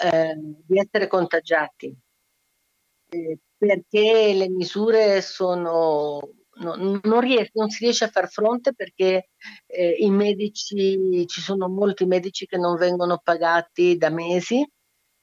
eh, 0.00 0.34
di 0.36 0.78
essere 0.78 1.08
contagiati, 1.08 1.92
perché 3.56 4.34
le 4.34 4.48
misure 4.50 5.20
sono 5.20 6.20
non, 6.58 7.00
non, 7.02 7.20
ries- 7.20 7.50
non, 7.54 7.70
si 7.70 7.84
riesce 7.84 8.04
a 8.04 8.08
far 8.08 8.28
fronte 8.30 8.74
perché 8.74 9.30
eh, 9.66 9.96
i 9.98 10.10
medici, 10.10 11.26
ci 11.26 11.40
sono 11.40 11.68
molti 11.68 12.04
medici 12.06 12.46
che 12.46 12.56
non 12.56 12.76
vengono 12.76 13.20
pagati 13.22 13.96
da 13.96 14.10
mesi 14.10 14.66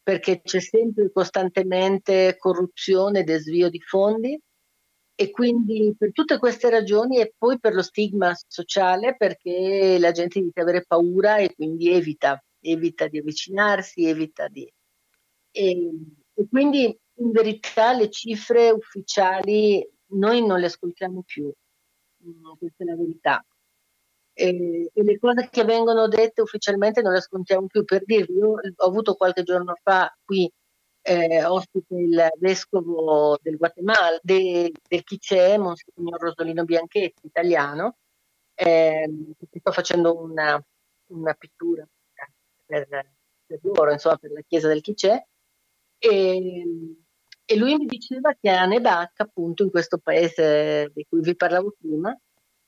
perché 0.01 0.41
c'è 0.41 0.59
sempre 0.59 1.11
costantemente 1.11 2.35
corruzione 2.37 3.19
e 3.19 3.23
desvio 3.23 3.69
di 3.69 3.79
fondi 3.79 4.39
e 5.17 5.31
quindi 5.31 5.95
per 5.97 6.11
tutte 6.11 6.37
queste 6.37 6.69
ragioni 6.69 7.19
e 7.19 7.33
poi 7.37 7.57
per 7.59 7.73
lo 7.73 7.81
stigma 7.81 8.33
sociale 8.47 9.15
perché 9.15 9.97
la 9.97 10.11
gente 10.11 10.39
inizia 10.39 10.61
ad 10.61 10.67
avere 10.67 10.85
paura 10.85 11.37
e 11.37 11.53
quindi 11.55 11.89
evita, 11.89 12.39
evita 12.59 13.07
di 13.07 13.19
avvicinarsi, 13.19 14.05
evita 14.05 14.47
di... 14.47 14.69
E, 15.51 15.89
e 16.33 16.47
quindi 16.49 16.85
in 17.17 17.31
verità 17.31 17.93
le 17.93 18.09
cifre 18.09 18.71
ufficiali 18.71 19.87
noi 20.07 20.45
non 20.45 20.59
le 20.59 20.67
ascoltiamo 20.67 21.23
più, 21.23 21.51
mm, 22.23 22.53
questa 22.57 22.83
è 22.83 22.87
la 22.87 22.95
verità. 22.95 23.45
E, 24.37 24.91
e, 24.93 25.03
le 25.03 25.17
cose 25.17 25.47
che 25.49 25.63
vengono 25.63 26.07
dette 26.07 26.41
ufficialmente 26.41 27.01
non 27.01 27.13
le 27.13 27.19
ascoltiamo 27.19 27.67
più. 27.67 27.85
Per 27.85 28.03
dirvi, 28.03 28.33
io 28.33 28.49
ho 28.53 28.85
avuto 28.85 29.15
qualche 29.15 29.43
giorno 29.43 29.73
fa 29.81 30.13
qui 30.25 30.51
eh, 31.07 31.45
ospite 31.45 31.95
il 31.95 32.29
vescovo 32.39 33.37
del 33.41 33.57
Guatemala, 33.57 34.19
de, 34.23 34.71
del 34.87 35.03
Chichè, 35.03 35.57
Monsignor 35.57 36.19
Rosolino 36.19 36.63
Bianchetti, 36.65 37.27
italiano, 37.27 37.97
eh, 38.55 39.07
sto 39.59 39.71
facendo 39.71 40.19
una, 40.19 40.61
una 41.07 41.33
pittura 41.35 41.87
per, 42.65 42.87
per, 43.45 43.59
loro, 43.63 43.91
insomma, 43.91 44.17
per 44.17 44.31
la 44.31 44.41
chiesa 44.47 44.67
del 44.67 44.81
Chichè. 44.81 45.25
E, 45.99 47.04
E 47.47 47.55
lui 47.57 47.75
mi 47.77 47.85
diceva 47.85 48.33
che 48.39 48.49
a 48.49 48.65
Nebac, 48.65 49.19
appunto, 49.19 49.63
in 49.63 49.69
questo 49.69 49.99
paese 49.99 50.91
di 50.93 51.05
cui 51.07 51.21
vi 51.21 51.35
parlavo 51.35 51.75
prima, 51.79 52.15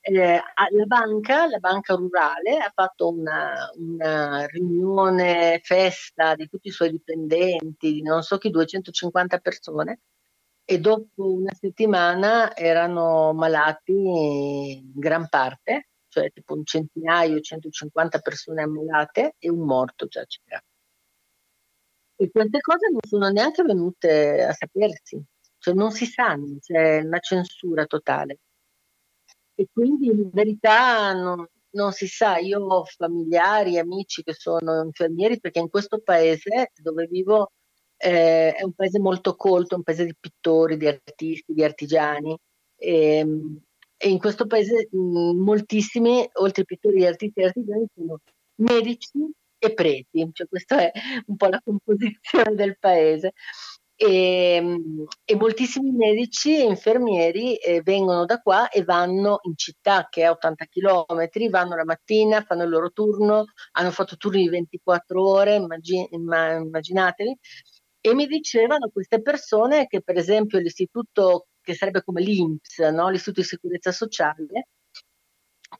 eh, 0.01 0.39
la 0.71 0.85
banca, 0.85 1.47
la 1.47 1.57
banca 1.57 1.95
rurale, 1.95 2.57
ha 2.57 2.71
fatto 2.73 3.09
una, 3.09 3.69
una, 3.75 4.45
riunione, 4.45 5.59
festa 5.63 6.35
di 6.35 6.47
tutti 6.47 6.67
i 6.67 6.71
suoi 6.71 6.91
dipendenti, 6.91 7.91
di 7.93 8.01
non 8.03 8.21
so 8.21 8.37
chi, 8.37 8.49
250 8.51 9.39
persone, 9.39 10.01
e 10.63 10.79
dopo 10.79 11.33
una 11.33 11.53
settimana 11.53 12.55
erano 12.55 13.33
malati 13.33 13.93
in 13.93 14.91
gran 14.93 15.27
parte, 15.27 15.89
cioè 16.07 16.31
tipo 16.31 16.53
un 16.53 16.65
centinaio, 16.65 17.39
150 17.39 18.19
persone 18.19 18.61
ammalate 18.63 19.35
e 19.39 19.49
un 19.49 19.65
morto 19.65 20.07
già 20.07 20.23
c'era. 20.25 20.61
E 22.19 22.31
queste 22.31 22.59
cose 22.61 22.89
non 22.91 22.99
sono 23.07 23.29
neanche 23.29 23.61
venute 23.63 24.43
a 24.43 24.51
sapersi, 24.51 25.21
cioè 25.59 25.73
non 25.75 25.91
si 25.91 26.05
sanno, 26.07 26.57
c'è 26.59 27.01
una 27.01 27.19
censura 27.19 27.85
totale. 27.85 28.39
E 29.53 29.67
quindi 29.71 30.07
in 30.07 30.29
verità 30.31 31.13
non, 31.13 31.45
non 31.71 31.91
si 31.91 32.07
sa, 32.07 32.37
io 32.37 32.59
ho 32.59 32.83
familiari, 32.85 33.77
amici 33.77 34.23
che 34.23 34.33
sono 34.33 34.83
infermieri 34.83 35.39
perché 35.39 35.59
in 35.59 35.69
questo 35.69 35.99
paese 36.03 36.71
dove 36.75 37.05
vivo 37.07 37.51
eh, 37.97 38.53
è 38.53 38.63
un 38.63 38.73
paese 38.73 38.99
molto 38.99 39.35
colto, 39.35 39.75
un 39.75 39.83
paese 39.83 40.05
di 40.05 40.15
pittori, 40.19 40.77
di 40.77 40.87
artisti, 40.87 41.53
di 41.53 41.63
artigiani. 41.63 42.35
E, 42.75 43.17
ehm, 43.17 43.61
e 43.97 44.09
in 44.09 44.19
questo 44.19 44.45
paese 44.47 44.87
mh, 44.91 45.37
moltissimi, 45.39 46.27
oltre 46.33 46.61
ai 46.61 46.65
pittori, 46.67 47.05
artisti 47.05 47.39
e 47.41 47.45
artigiani, 47.45 47.85
sono 47.95 48.19
medici 48.55 49.11
e 49.67 49.73
preti, 49.73 50.29
cioè 50.33 50.47
questa 50.47 50.79
è 50.79 50.91
un 51.27 51.35
po' 51.35 51.47
la 51.47 51.61
composizione 51.63 52.55
del 52.55 52.77
paese. 52.79 53.33
E, 53.99 54.53
ehm, 54.55 55.05
e 55.25 55.35
moltissimi 55.35 55.91
medici 55.91 56.55
e 56.55 56.63
infermieri 56.63 57.55
eh, 57.55 57.81
vengono 57.81 58.25
da 58.25 58.39
qua 58.39 58.69
e 58.69 58.83
vanno 58.83 59.39
in 59.43 59.55
città 59.57 60.07
che 60.07 60.21
è 60.21 60.25
a 60.25 60.31
80 60.31 60.65
km, 60.65 61.49
vanno 61.49 61.75
la 61.75 61.83
mattina, 61.83 62.43
fanno 62.43 62.63
il 62.63 62.69
loro 62.69 62.91
turno, 62.91 63.45
hanno 63.71 63.91
fatto 63.91 64.15
turni 64.15 64.43
di 64.43 64.49
24 64.49 65.27
ore, 65.27 65.55
immagin- 65.55 66.07
immaginatevi, 66.11 67.37
e 68.01 68.13
mi 68.13 68.27
dicevano 68.27 68.89
queste 68.89 69.21
persone 69.21 69.87
che 69.87 70.01
per 70.01 70.17
esempio 70.17 70.59
l'istituto 70.59 71.47
che 71.61 71.73
sarebbe 71.73 72.03
come 72.03 72.21
l'INPS, 72.21 72.79
no? 72.91 73.09
l'Istituto 73.09 73.41
di 73.41 73.47
Sicurezza 73.47 73.91
Sociale, 73.91 74.67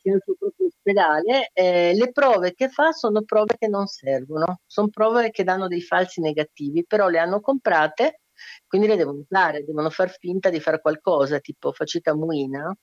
che 0.08 0.12
ha 0.12 0.16
il 0.16 0.22
suo 0.24 0.36
proprio 0.38 0.68
ospedale, 0.68 1.49
eh, 1.53 1.93
le 1.93 2.12
prove 2.12 2.53
che 2.53 2.70
fa 2.70 2.91
sono 2.91 3.24
prove 3.24 3.55
che 3.58 3.68
non 3.68 3.88
servono, 3.88 4.62
sono 4.66 4.88
prove 4.89 5.32
che 5.32 5.43
danno 5.43 5.68
dei 5.68 5.82
falsi 5.82 6.22
negativi, 6.22 6.86
però 6.86 7.10
le 7.10 7.20
hanno 7.20 7.41
comprate, 7.41 8.22
quindi 8.68 8.88
le 8.88 8.95
devono 8.95 9.20
usare, 9.20 9.66
devono 9.66 9.89
far 9.89 10.10
finta 10.12 10.49
di 10.49 10.60
fare 10.60 10.80
qualcosa, 10.82 11.39
tipo 11.39 11.72
facita 11.74 12.16
muina. 12.16 12.74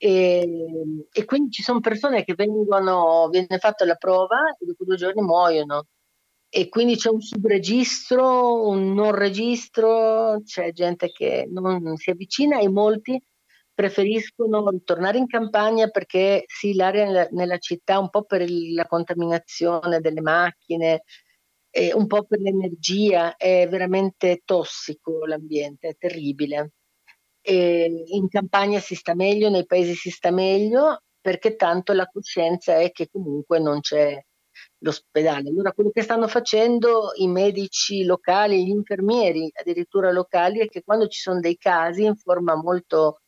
E, 0.00 0.46
e 1.10 1.24
quindi 1.24 1.50
ci 1.50 1.62
sono 1.62 1.80
persone 1.80 2.22
che 2.24 2.34
vengono, 2.34 3.28
viene 3.30 3.58
fatta 3.58 3.84
la 3.84 3.96
prova 3.96 4.38
e 4.58 4.64
dopo 4.64 4.84
due 4.84 4.96
giorni 4.96 5.22
muoiono. 5.22 5.86
E 6.50 6.68
quindi 6.68 6.96
c'è 6.96 7.10
un 7.10 7.20
subregistro, 7.20 8.68
un 8.68 8.94
non 8.94 9.12
registro, 9.14 10.40
c'è 10.44 10.72
gente 10.72 11.08
che 11.10 11.46
non 11.50 11.96
si 11.96 12.10
avvicina 12.10 12.58
e 12.60 12.68
molti 12.70 13.20
preferiscono 13.78 14.68
ritornare 14.70 15.18
in 15.18 15.28
campagna 15.28 15.86
perché 15.86 16.42
sì, 16.48 16.74
l'aria 16.74 17.04
nella, 17.04 17.28
nella 17.30 17.58
città 17.58 18.00
un 18.00 18.10
po' 18.10 18.24
per 18.24 18.40
il, 18.40 18.74
la 18.74 18.88
contaminazione 18.88 20.00
delle 20.00 20.20
macchine, 20.20 21.04
e 21.70 21.94
un 21.94 22.08
po' 22.08 22.24
per 22.24 22.40
l'energia, 22.40 23.36
è 23.36 23.68
veramente 23.68 24.42
tossico 24.44 25.24
l'ambiente, 25.26 25.90
è 25.90 25.96
terribile. 25.96 26.72
E 27.40 28.02
in 28.06 28.26
campagna 28.28 28.80
si 28.80 28.96
sta 28.96 29.14
meglio, 29.14 29.48
nei 29.48 29.64
paesi 29.64 29.94
si 29.94 30.10
sta 30.10 30.32
meglio, 30.32 31.04
perché 31.20 31.54
tanto 31.54 31.92
la 31.92 32.06
coscienza 32.06 32.78
è 32.78 32.90
che 32.90 33.06
comunque 33.08 33.60
non 33.60 33.78
c'è 33.78 34.20
l'ospedale. 34.78 35.50
Allora 35.50 35.70
quello 35.70 35.90
che 35.90 36.02
stanno 36.02 36.26
facendo 36.26 37.12
i 37.14 37.28
medici 37.28 38.02
locali, 38.02 38.64
gli 38.64 38.70
infermieri 38.70 39.48
addirittura 39.52 40.10
locali, 40.10 40.58
è 40.58 40.66
che 40.66 40.82
quando 40.82 41.06
ci 41.06 41.20
sono 41.20 41.38
dei 41.38 41.56
casi 41.56 42.02
in 42.02 42.16
forma 42.16 42.56
molto 42.56 43.20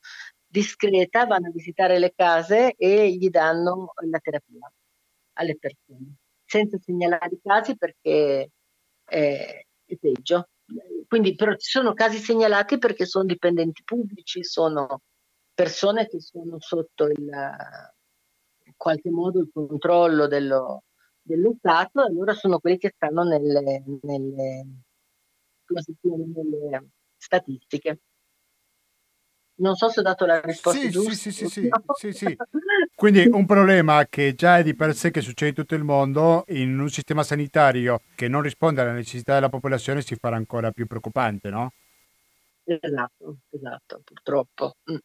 discreta 0.51 1.25
vanno 1.25 1.47
a 1.47 1.51
visitare 1.51 1.97
le 1.97 2.13
case 2.13 2.73
e 2.75 3.11
gli 3.13 3.29
danno 3.29 3.93
la 4.09 4.19
terapia 4.19 4.71
alle 5.33 5.57
persone, 5.57 6.17
senza 6.45 6.77
segnalare 6.77 7.35
i 7.35 7.39
casi 7.41 7.77
perché 7.77 8.51
è, 9.05 9.65
è 9.85 9.95
peggio. 9.97 10.49
Quindi 11.07 11.35
però 11.35 11.55
ci 11.55 11.69
sono 11.69 11.93
casi 11.93 12.17
segnalati 12.17 12.77
perché 12.77 13.05
sono 13.05 13.25
dipendenti 13.25 13.81
pubblici, 13.83 14.43
sono 14.43 15.01
persone 15.53 16.07
che 16.07 16.19
sono 16.19 16.57
sotto 16.59 17.07
il, 17.07 17.29
in 18.65 18.73
qualche 18.75 19.09
modo 19.09 19.39
il 19.39 19.49
controllo 19.51 20.27
dello, 20.27 20.83
dello 21.21 21.55
Stato, 21.57 22.01
allora 22.01 22.33
sono 22.33 22.59
quelli 22.59 22.77
che 22.77 22.93
stanno 22.95 23.23
nelle, 23.23 23.83
nelle, 24.01 24.65
nelle 26.33 26.89
statistiche. 27.17 27.99
Non 29.61 29.75
so 29.75 29.89
se 29.89 29.99
ho 29.99 30.03
dato 30.03 30.25
la 30.25 30.41
risposta 30.41 30.79
sì, 30.79 30.89
giusta. 30.89 31.11
Sì, 31.11 31.31
sì, 31.31 31.47
sì, 31.47 31.69
sì, 31.93 32.11
sì, 32.11 32.37
Quindi 32.95 33.27
un 33.27 33.45
problema 33.45 34.07
che 34.07 34.33
già 34.33 34.57
è 34.57 34.63
di 34.63 34.75
per 34.75 34.95
sé 34.95 35.11
che 35.11 35.21
succede 35.21 35.49
in 35.49 35.55
tutto 35.55 35.75
il 35.75 35.83
mondo, 35.83 36.45
in 36.47 36.79
un 36.79 36.89
sistema 36.89 37.21
sanitario 37.21 38.01
che 38.15 38.27
non 38.27 38.41
risponde 38.41 38.81
alle 38.81 38.93
necessità 38.93 39.35
della 39.35 39.49
popolazione 39.49 40.01
si 40.01 40.15
farà 40.15 40.35
ancora 40.35 40.71
più 40.71 40.87
preoccupante, 40.87 41.49
no? 41.49 41.73
Esatto, 42.63 43.37
esatto, 43.51 44.01
purtroppo. 44.03 44.73
Mm. 44.91 44.95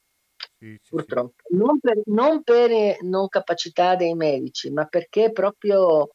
Sì, 0.59 0.79
sì, 0.83 0.89
purtroppo. 0.89 1.35
Non, 1.51 1.79
per, 1.79 2.01
non 2.07 2.43
per 2.43 2.97
non 3.03 3.29
capacità 3.29 3.95
dei 3.95 4.15
medici, 4.15 4.71
ma 4.71 4.87
perché 4.87 5.33
proprio 5.33 6.13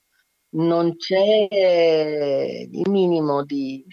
non 0.53 0.95
c'è 0.97 1.47
il 2.71 2.89
minimo 2.89 3.45
di, 3.45 3.85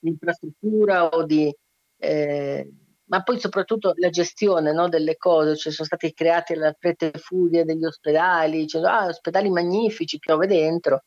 di 0.00 0.08
infrastruttura 0.08 1.06
o 1.06 1.24
di... 1.24 1.54
Eh, 1.98 2.68
ma 3.06 3.22
poi 3.22 3.38
soprattutto 3.38 3.92
la 3.96 4.08
gestione 4.10 4.72
no, 4.72 4.88
delle 4.88 5.16
cose, 5.16 5.56
cioè 5.56 5.72
sono 5.72 5.86
stati 5.86 6.12
creati 6.12 6.54
la 6.54 6.74
fretta 6.78 7.06
e 7.06 7.18
furia 7.18 7.64
degli 7.64 7.84
ospedali, 7.84 8.66
cioè, 8.66 8.82
ah, 8.84 9.06
ospedali 9.06 9.50
magnifici, 9.50 10.18
piove 10.18 10.46
dentro, 10.46 11.04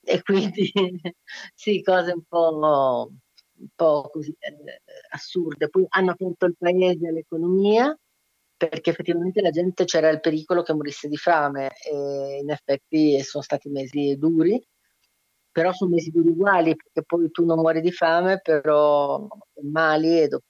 e 0.00 0.22
quindi 0.22 0.70
sì, 1.54 1.82
cose 1.82 2.12
un 2.12 2.22
po', 2.26 3.10
un 3.58 3.68
po 3.74 4.08
così 4.12 4.34
eh, 4.38 4.82
assurde. 5.10 5.68
Poi 5.68 5.84
hanno 5.90 6.12
aperto 6.12 6.46
il 6.46 6.56
paese 6.58 7.08
all'economia, 7.08 7.96
perché 8.56 8.90
effettivamente 8.90 9.40
la 9.40 9.50
gente 9.50 9.84
c'era 9.84 10.08
il 10.10 10.20
pericolo 10.20 10.62
che 10.62 10.72
morisse 10.74 11.08
di 11.08 11.16
fame 11.16 11.70
e 11.84 12.38
in 12.40 12.50
effetti 12.50 13.20
sono 13.22 13.42
stati 13.42 13.68
mesi 13.68 14.16
duri, 14.16 14.62
però 15.50 15.72
sono 15.72 15.90
mesi 15.90 16.10
duri 16.10 16.28
uguali 16.28 16.74
perché 16.74 17.02
poi 17.04 17.30
tu 17.30 17.44
non 17.44 17.58
muori 17.60 17.80
di 17.80 17.92
fame, 17.92 18.40
però 18.40 19.26
mali 19.62 20.20
e 20.22 20.28
dopo 20.28 20.46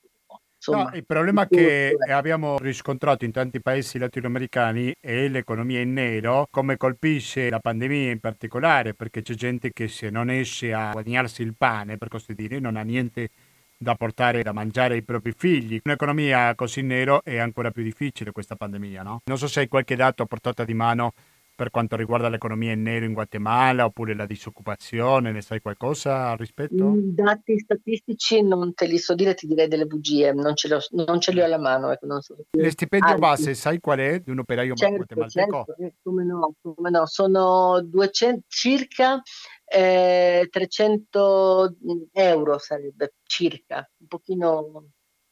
Insomma, 0.67 0.91
no, 0.91 0.97
il 0.97 1.05
problema 1.05 1.47
che 1.47 1.95
abbiamo 2.09 2.57
riscontrato 2.59 3.27
in 3.27 3.33
tanti 3.33 3.61
paesi 3.61 3.99
latinoamericani 3.99 4.95
è 4.99 5.29
l'economia 5.29 5.81
in 5.81 5.93
nero, 5.93 6.49
come 6.51 6.79
colpisce 6.79 7.51
la 7.51 7.59
pandemia 7.59 8.11
in 8.11 8.21
particolare, 8.21 8.95
perché 8.95 9.21
c'è 9.21 9.35
gente 9.35 9.73
che 9.75 9.89
se 9.89 10.09
non 10.09 10.31
esce 10.31 10.73
a 10.73 10.93
guadagnarsi 10.93 11.43
il 11.43 11.55
pane, 11.55 11.99
per 11.99 12.09
così 12.09 12.35
dire, 12.35 12.61
non 12.61 12.77
ha 12.77 12.83
niente 12.83 13.29
da 13.77 13.95
portare 13.95 14.43
da 14.43 14.53
mangiare 14.53 14.95
ai 14.95 15.03
propri 15.03 15.35
figli. 15.37 15.79
Un'economia 15.85 16.55
così 16.55 16.81
nero 16.81 17.23
è 17.23 17.37
ancora 17.37 17.71
più 17.71 17.83
difficile 17.83 18.33
questa 18.33 18.57
pandemia, 18.57 19.03
no? 19.03 19.21
Non 19.27 19.37
so 19.37 19.47
se 19.47 19.61
hai 19.61 19.69
qualche 19.69 19.97
dato 19.97 20.23
a 20.23 20.27
portata 20.27 20.65
di 20.65 20.73
mano 20.73 21.13
per 21.55 21.71
quanto 21.71 21.97
riguarda 21.97 22.29
l'economia 22.29 22.73
in 22.73 22.83
nero 22.83 23.05
in 23.05 23.13
Guatemala 23.13 23.85
oppure 23.85 24.15
la 24.15 24.27
disoccupazione, 24.27 25.31
ne 25.31 25.41
sai 25.41 25.61
qualcosa 25.61 26.31
al 26.31 26.37
rispetto? 26.37 26.85
Mm, 26.85 27.11
dati 27.15 27.59
statistici 27.59 28.43
non 28.43 28.75
te 28.75 28.87
li 28.87 28.99
so 28.99 29.15
dire, 29.15 29.35
ti 29.35 29.47
direi 29.47 29.69
delle 29.69 29.87
bugie, 29.87 30.33
non 30.33 30.57
ce, 30.57 30.75
ho, 30.75 30.81
non 30.91 31.21
ce 31.21 31.33
li 31.33 31.41
ho 31.41 31.45
alla 31.45 31.59
mano. 31.59 31.91
Ecco, 31.93 32.21
so. 32.21 32.37
Il 32.51 32.71
stipendio 32.71 33.11
Alti. 33.11 33.21
base, 33.21 33.55
sai 33.55 33.79
qual 33.79 33.99
è 33.99 34.21
di 34.21 34.31
un 34.31 34.41
operaio 34.41 34.75
certo, 34.75 34.97
guatemalteco? 34.97 35.65
Certo, 35.67 35.83
eh, 35.83 35.95
come 36.03 36.25
no, 36.25 36.55
come 36.61 36.91
no, 36.91 37.07
sono 37.07 37.81
200, 37.81 38.45
circa 38.49 39.23
eh, 39.65 40.49
300 40.51 41.77
mm, 41.81 42.03
euro 42.13 42.59
sarebbe, 42.59 43.15
circa, 43.23 43.89
un 43.99 44.07
pochino 44.07 44.89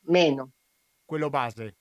meno. 0.07 0.51
Quello 1.05 1.29
base? 1.29 1.77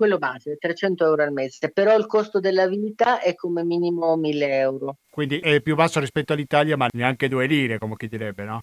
Quello 0.00 0.16
base, 0.16 0.56
300 0.56 1.04
euro 1.04 1.24
al 1.24 1.30
mese, 1.30 1.70
però 1.70 1.94
il 1.94 2.06
costo 2.06 2.40
della 2.40 2.66
vita 2.66 3.20
è 3.20 3.34
come 3.34 3.64
minimo 3.64 4.16
1000 4.16 4.58
euro. 4.58 4.96
Quindi 5.10 5.40
è 5.40 5.60
più 5.60 5.74
basso 5.74 6.00
rispetto 6.00 6.32
all'Italia, 6.32 6.74
ma 6.74 6.88
neanche 6.92 7.28
due 7.28 7.46
lire, 7.46 7.76
come 7.76 7.96
chi 7.96 8.08
direbbe, 8.08 8.44
no? 8.44 8.62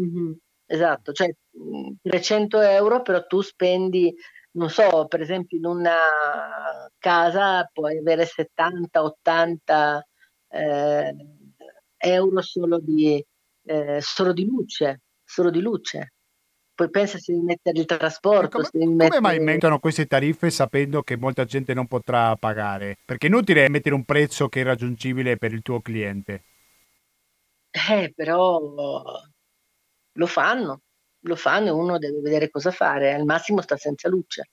Mm-hmm. 0.00 0.32
Esatto, 0.64 1.12
cioè 1.12 1.30
300 2.00 2.60
euro, 2.62 3.02
però 3.02 3.26
tu 3.26 3.42
spendi, 3.42 4.14
non 4.52 4.70
so, 4.70 5.06
per 5.06 5.20
esempio 5.20 5.58
in 5.58 5.66
una 5.66 5.96
casa 6.96 7.68
puoi 7.70 7.98
avere 7.98 8.24
70-80 8.24 10.00
eh, 10.48 11.14
euro 11.98 12.40
solo 12.40 12.78
di, 12.80 13.22
eh, 13.66 13.98
solo 14.00 14.32
di 14.32 14.46
luce, 14.46 15.02
solo 15.22 15.50
di 15.50 15.60
luce. 15.60 16.14
Poi 16.76 16.90
pensa 16.90 17.16
se 17.16 17.32
devi 17.32 17.42
mettere 17.42 17.78
il 17.78 17.86
trasporto, 17.86 18.58
come, 18.58 18.68
come 18.70 18.94
mettere... 18.96 19.20
mai 19.22 19.40
mettono 19.40 19.78
queste 19.78 20.04
tariffe 20.04 20.50
sapendo 20.50 21.02
che 21.02 21.16
molta 21.16 21.46
gente 21.46 21.72
non 21.72 21.86
potrà 21.86 22.36
pagare? 22.36 22.98
Perché 23.02 23.28
è 23.28 23.30
inutile 23.30 23.70
mettere 23.70 23.94
un 23.94 24.04
prezzo 24.04 24.50
che 24.50 24.60
è 24.60 24.64
raggiungibile 24.64 25.38
per 25.38 25.54
il 25.54 25.62
tuo 25.62 25.80
cliente. 25.80 26.42
Eh, 27.70 28.12
però 28.14 28.60
lo 30.12 30.26
fanno, 30.26 30.82
lo 31.20 31.36
fanno 31.36 31.68
e 31.68 31.70
uno 31.70 31.96
deve 31.96 32.20
vedere 32.20 32.50
cosa 32.50 32.70
fare. 32.70 33.14
Al 33.14 33.24
massimo 33.24 33.62
sta 33.62 33.78
senza 33.78 34.10
luce. 34.10 34.50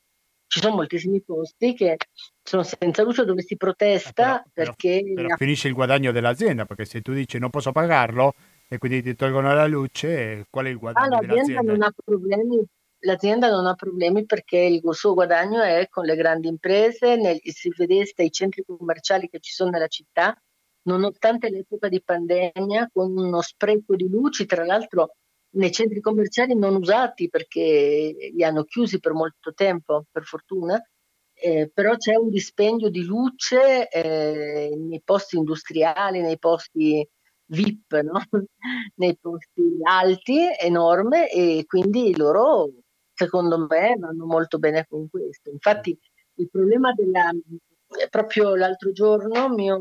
Ci 0.47 0.61
sono 0.61 0.75
moltissimi 0.75 1.21
posti 1.21 1.73
che 1.73 1.97
sono 2.41 2.63
senza 2.63 3.03
luce 3.03 3.25
dove 3.25 3.41
si 3.41 3.57
protesta 3.57 4.39
Eh, 4.39 4.49
però- 4.53 4.71
perché 4.71 5.11
Però 5.13 5.35
finisce 5.35 5.67
il 5.67 5.73
guadagno 5.73 6.13
dell'azienda, 6.13 6.63
perché 6.63 6.85
se 6.85 7.01
tu 7.01 7.11
dici 7.11 7.37
non 7.37 7.49
posso 7.49 7.73
pagarlo 7.73 8.33
e 8.73 8.77
quindi 8.79 9.01
ti 9.01 9.15
tolgono 9.15 9.53
la 9.53 9.67
luce, 9.67 10.47
qual 10.49 10.65
è 10.65 10.69
il 10.69 10.77
Ah, 10.95 11.07
guadagno 11.07 11.17
l'azienda 11.19 11.61
dell'azienda? 11.61 11.61
non 11.61 11.81
ha 11.81 11.91
problemi. 12.03 12.63
L'azienda 13.05 13.49
non 13.49 13.65
ha 13.65 13.73
problemi 13.73 14.25
perché 14.25 14.57
il 14.59 14.81
suo 14.93 15.13
guadagno 15.13 15.61
è 15.61 15.87
con 15.89 16.05
le 16.05 16.15
grandi 16.15 16.47
imprese, 16.47 17.15
nel- 17.17 17.39
se 17.43 17.69
vedeste 17.75 18.23
i 18.23 18.31
centri 18.31 18.63
commerciali 18.65 19.27
che 19.29 19.39
ci 19.39 19.51
sono 19.51 19.71
nella 19.71 19.87
città, 19.87 20.35
nonostante 20.83 21.49
l'epoca 21.49 21.89
di 21.89 22.01
pandemia, 22.01 22.89
con 22.93 23.17
uno 23.17 23.41
spreco 23.41 23.95
di 23.95 24.07
luci, 24.07 24.45
tra 24.45 24.63
l'altro 24.65 25.15
nei 25.55 25.71
centri 25.71 25.99
commerciali 25.99 26.55
non 26.55 26.75
usati 26.75 27.27
perché 27.29 28.15
li 28.33 28.43
hanno 28.43 28.63
chiusi 28.63 28.99
per 28.99 29.13
molto 29.13 29.53
tempo, 29.53 30.05
per 30.11 30.23
fortuna, 30.23 30.81
eh, 31.33 31.69
però 31.73 31.95
c'è 31.97 32.15
un 32.15 32.29
dispendio 32.29 32.89
di 32.89 33.03
luce 33.03 33.89
eh, 33.89 34.73
nei 34.77 35.01
posti 35.03 35.35
industriali, 35.37 36.21
nei 36.21 36.37
posti 36.39 37.05
VIP, 37.53 37.99
no? 38.01 38.19
nei 38.95 39.17
posti 39.19 39.77
alti, 39.83 40.39
enorme, 40.59 41.29
e 41.31 41.63
quindi 41.67 42.15
loro, 42.15 42.69
secondo 43.13 43.65
me, 43.67 43.95
vanno 43.97 44.25
molto 44.25 44.57
bene 44.59 44.85
con 44.87 45.09
questo. 45.09 45.49
Infatti, 45.49 45.97
il 46.35 46.49
problema 46.49 46.93
della... 46.93 47.29
eh, 47.31 48.07
Proprio 48.09 48.55
l'altro 48.55 48.91
giorno 48.91 49.49
mio, 49.49 49.77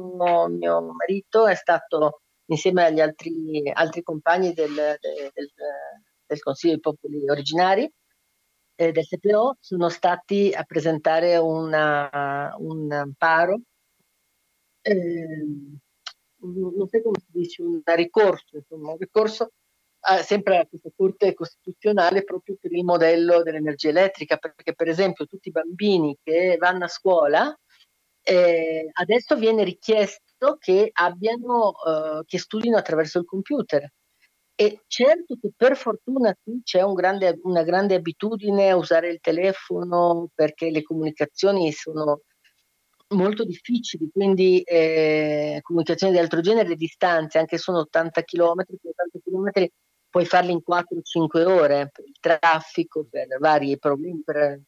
mio 0.48 0.92
marito 0.92 1.46
è 1.46 1.54
stato 1.54 2.20
insieme 2.46 2.84
agli 2.84 3.00
altri, 3.00 3.70
altri 3.72 4.02
compagni 4.02 4.52
del, 4.52 4.74
del- 4.74 5.30
del- 5.32 6.40
Consiglio 6.40 6.72
dei 6.72 6.80
Popoli 6.80 7.28
Originari 7.28 7.90
eh, 8.76 8.90
del 8.92 9.04
CPO 9.06 9.56
sono 9.60 9.88
stati 9.90 10.50
a 10.54 10.64
presentare 10.64 11.36
una- 11.36 12.54
un 12.58 12.90
amparo, 12.92 13.60
un- 14.84 15.78
non 16.42 16.88
so 16.88 17.02
come 17.02 17.18
si 17.20 17.26
dice, 17.30 17.62
un 17.62 17.82
ricorso, 17.84 18.56
insomma, 18.56 18.92
un 18.92 18.98
ricorso 18.98 19.52
a- 20.04 20.22
sempre 20.22 20.58
a 20.58 20.66
questa 20.66 20.90
Corte 20.96 21.34
Costituzionale 21.34 22.24
proprio 22.24 22.56
per 22.60 22.72
il 22.72 22.84
modello 22.84 23.42
dell'energia 23.42 23.88
elettrica, 23.90 24.36
perché 24.36 24.74
per 24.74 24.88
esempio 24.88 25.26
tutti 25.26 25.48
i 25.48 25.52
bambini 25.52 26.16
che 26.22 26.56
vanno 26.58 26.84
a 26.84 26.88
scuola 26.88 27.56
eh, 28.24 28.88
adesso 28.92 29.36
viene 29.36 29.64
richiesto 29.64 30.56
che 30.58 30.90
abbiano, 30.92 31.72
eh, 31.84 32.22
che 32.24 32.38
studino 32.38 32.76
attraverso 32.76 33.18
il 33.18 33.24
computer. 33.24 33.90
E 34.54 34.82
certo 34.86 35.36
che 35.40 35.50
per 35.56 35.76
fortuna 35.76 36.36
qui 36.42 36.60
c'è 36.62 36.82
un 36.82 36.94
grande- 36.94 37.40
una 37.44 37.62
grande 37.62 37.94
abitudine 37.94 38.70
a 38.70 38.76
usare 38.76 39.08
il 39.08 39.20
telefono 39.20 40.28
perché 40.34 40.70
le 40.70 40.82
comunicazioni 40.82 41.72
sono 41.72 42.22
molto 43.12 43.44
difficili, 43.44 44.10
quindi 44.12 44.60
eh, 44.62 45.58
comunicazioni 45.62 46.12
di 46.12 46.18
altro 46.18 46.40
genere, 46.40 46.68
le 46.68 46.76
distanze, 46.76 47.38
anche 47.38 47.58
sono 47.58 47.78
80 47.78 48.22
km, 48.22 48.60
80 48.60 49.18
km 49.24 49.68
puoi 50.12 50.26
farli 50.26 50.52
in 50.52 50.60
4-5 50.62 51.44
ore 51.44 51.90
per 51.90 52.04
il 52.06 52.16
traffico, 52.20 53.06
per 53.10 53.26
vari 53.40 53.78
problemi. 53.78 54.22
per- 54.22 54.60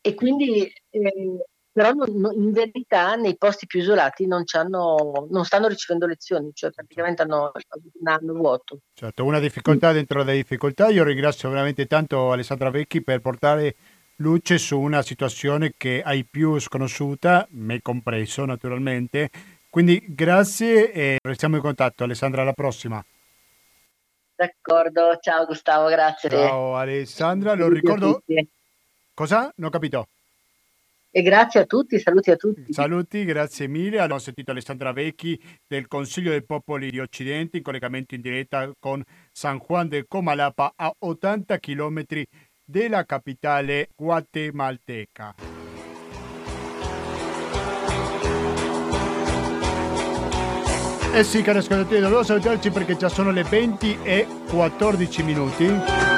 E 0.00 0.14
quindi, 0.14 0.62
eh, 0.90 1.46
però 1.70 1.92
non- 1.92 2.32
in 2.34 2.52
verità 2.52 3.14
nei 3.16 3.36
posti 3.36 3.66
più 3.66 3.80
isolati 3.80 4.26
non, 4.26 4.42
c'hanno- 4.44 5.26
non 5.30 5.44
stanno 5.44 5.68
ricevendo 5.68 6.06
lezioni, 6.06 6.50
cioè 6.52 6.70
praticamente 6.70 7.22
hanno 7.22 7.52
un 8.00 8.08
anno 8.08 8.32
vuoto. 8.32 8.80
Certo, 8.94 9.24
una 9.24 9.40
difficoltà 9.40 9.92
dentro 9.92 10.22
le 10.24 10.34
difficoltà. 10.34 10.88
Io 10.88 11.04
ringrazio 11.04 11.48
veramente 11.50 11.86
tanto 11.86 12.32
Alessandra 12.32 12.70
Vecchi 12.70 13.02
per 13.02 13.20
portare 13.20 13.76
luce 14.16 14.58
su 14.58 14.78
una 14.78 15.02
situazione 15.02 15.74
che 15.76 16.02
ai 16.02 16.24
più 16.24 16.58
sconosciuta, 16.58 17.46
me 17.50 17.80
compreso 17.82 18.44
naturalmente. 18.44 19.30
Quindi 19.68 20.02
grazie 20.08 20.92
e 20.92 21.18
restiamo 21.22 21.56
in 21.56 21.62
contatto. 21.62 22.04
Alessandra, 22.04 22.42
alla 22.42 22.52
prossima. 22.52 23.04
D'accordo, 24.34 25.18
ciao 25.20 25.46
Gustavo, 25.46 25.88
grazie. 25.88 26.28
Ciao 26.28 26.76
Alessandra, 26.76 27.54
lo 27.54 27.68
ricordo... 27.68 28.22
Cosa? 29.14 29.50
Non 29.56 29.68
ho 29.68 29.70
capito. 29.70 30.08
E 31.10 31.22
grazie 31.22 31.60
a 31.60 31.64
tutti, 31.64 31.98
saluti 31.98 32.30
a 32.30 32.36
tutti. 32.36 32.70
Saluti, 32.70 33.24
grazie 33.24 33.66
mille. 33.66 33.98
Abbiamo 33.98 34.20
sentito 34.20 34.50
Alessandra 34.50 34.92
Vecchi 34.92 35.40
del 35.66 35.88
Consiglio 35.88 36.28
dei 36.30 36.44
Popoli 36.44 36.90
di 36.90 37.00
Occidente 37.00 37.56
in 37.56 37.62
collegamento 37.62 38.14
in 38.14 38.20
diretta 38.20 38.70
con 38.78 39.02
San 39.32 39.56
Juan 39.66 39.88
de 39.88 40.04
Comalapa 40.06 40.74
a 40.76 40.94
80 40.98 41.58
km 41.58 42.04
della 42.66 43.04
capitale 43.04 43.90
guatemalteca. 43.94 45.34
Eh 51.14 51.24
sì, 51.24 51.40
cari 51.40 51.58
ascoltatori, 51.58 52.00
dovevo 52.00 52.22
salutarci 52.22 52.70
perché 52.70 52.96
già 52.96 53.08
sono 53.08 53.30
le 53.30 53.42
20 53.42 53.98
e 54.02 54.26
14 54.50 55.22
minuti. 55.22 56.15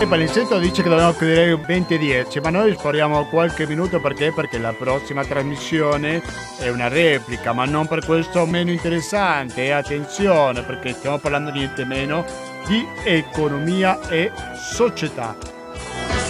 E 0.00 0.06
Palinsetto 0.06 0.60
dice 0.60 0.84
che 0.84 0.88
dobbiamo 0.88 1.12
chiudere 1.12 1.56
20 1.56 1.94
e 1.94 1.98
10, 1.98 2.38
ma 2.38 2.50
noi 2.50 2.72
spariamo 2.72 3.26
qualche 3.26 3.66
minuto 3.66 4.00
perché? 4.00 4.32
Perché 4.32 4.56
la 4.56 4.72
prossima 4.72 5.24
trasmissione 5.24 6.22
è 6.60 6.68
una 6.68 6.86
replica, 6.86 7.52
ma 7.52 7.64
non 7.64 7.88
per 7.88 8.04
questo 8.04 8.46
meno 8.46 8.70
interessante. 8.70 9.64
E 9.64 9.72
attenzione, 9.72 10.62
perché 10.62 10.92
stiamo 10.92 11.18
parlando 11.18 11.50
niente 11.50 11.84
meno 11.84 12.24
di 12.68 12.86
economia 13.02 13.98
e 14.08 14.30
società. 14.54 15.36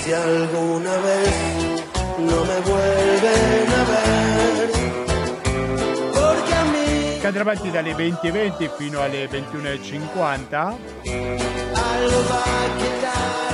Si 0.00 0.12
alguna 0.12 0.96
vez 0.96 1.82
no 2.16 2.44
me 2.44 2.60
vuelven 2.62 3.70
a 3.70 3.84
ver, 3.84 4.70
Che 7.20 7.26
andrà 7.26 7.42
avanti 7.42 7.70
dalle 7.70 7.92
20.20 7.92 8.70
fino 8.78 9.02
alle 9.02 9.28
21.50. 9.28 10.54
algo 11.74 12.22
va 12.28 12.42
a 12.42 13.47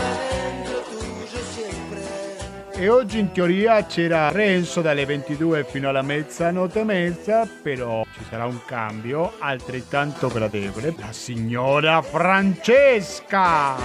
E 2.85 2.91
oggi 2.91 3.18
in 3.18 3.32
teoria 3.32 3.87
c'era 3.87 4.30
Renzo 4.30 4.82
dalle 4.82 5.07
22 5.07 5.64
fino 5.64 5.89
alla 5.89 6.03
mezzanotte 6.03 6.80
e 6.80 6.85
mezza, 6.85 7.49
però 7.62 8.05
ci 8.12 8.22
sarà 8.28 8.45
un 8.45 8.62
cambio 8.66 9.32
altrettanto 9.39 10.28
gradevole. 10.28 10.95
La 10.99 11.11
signora 11.11 12.03
Francesca! 12.03 13.76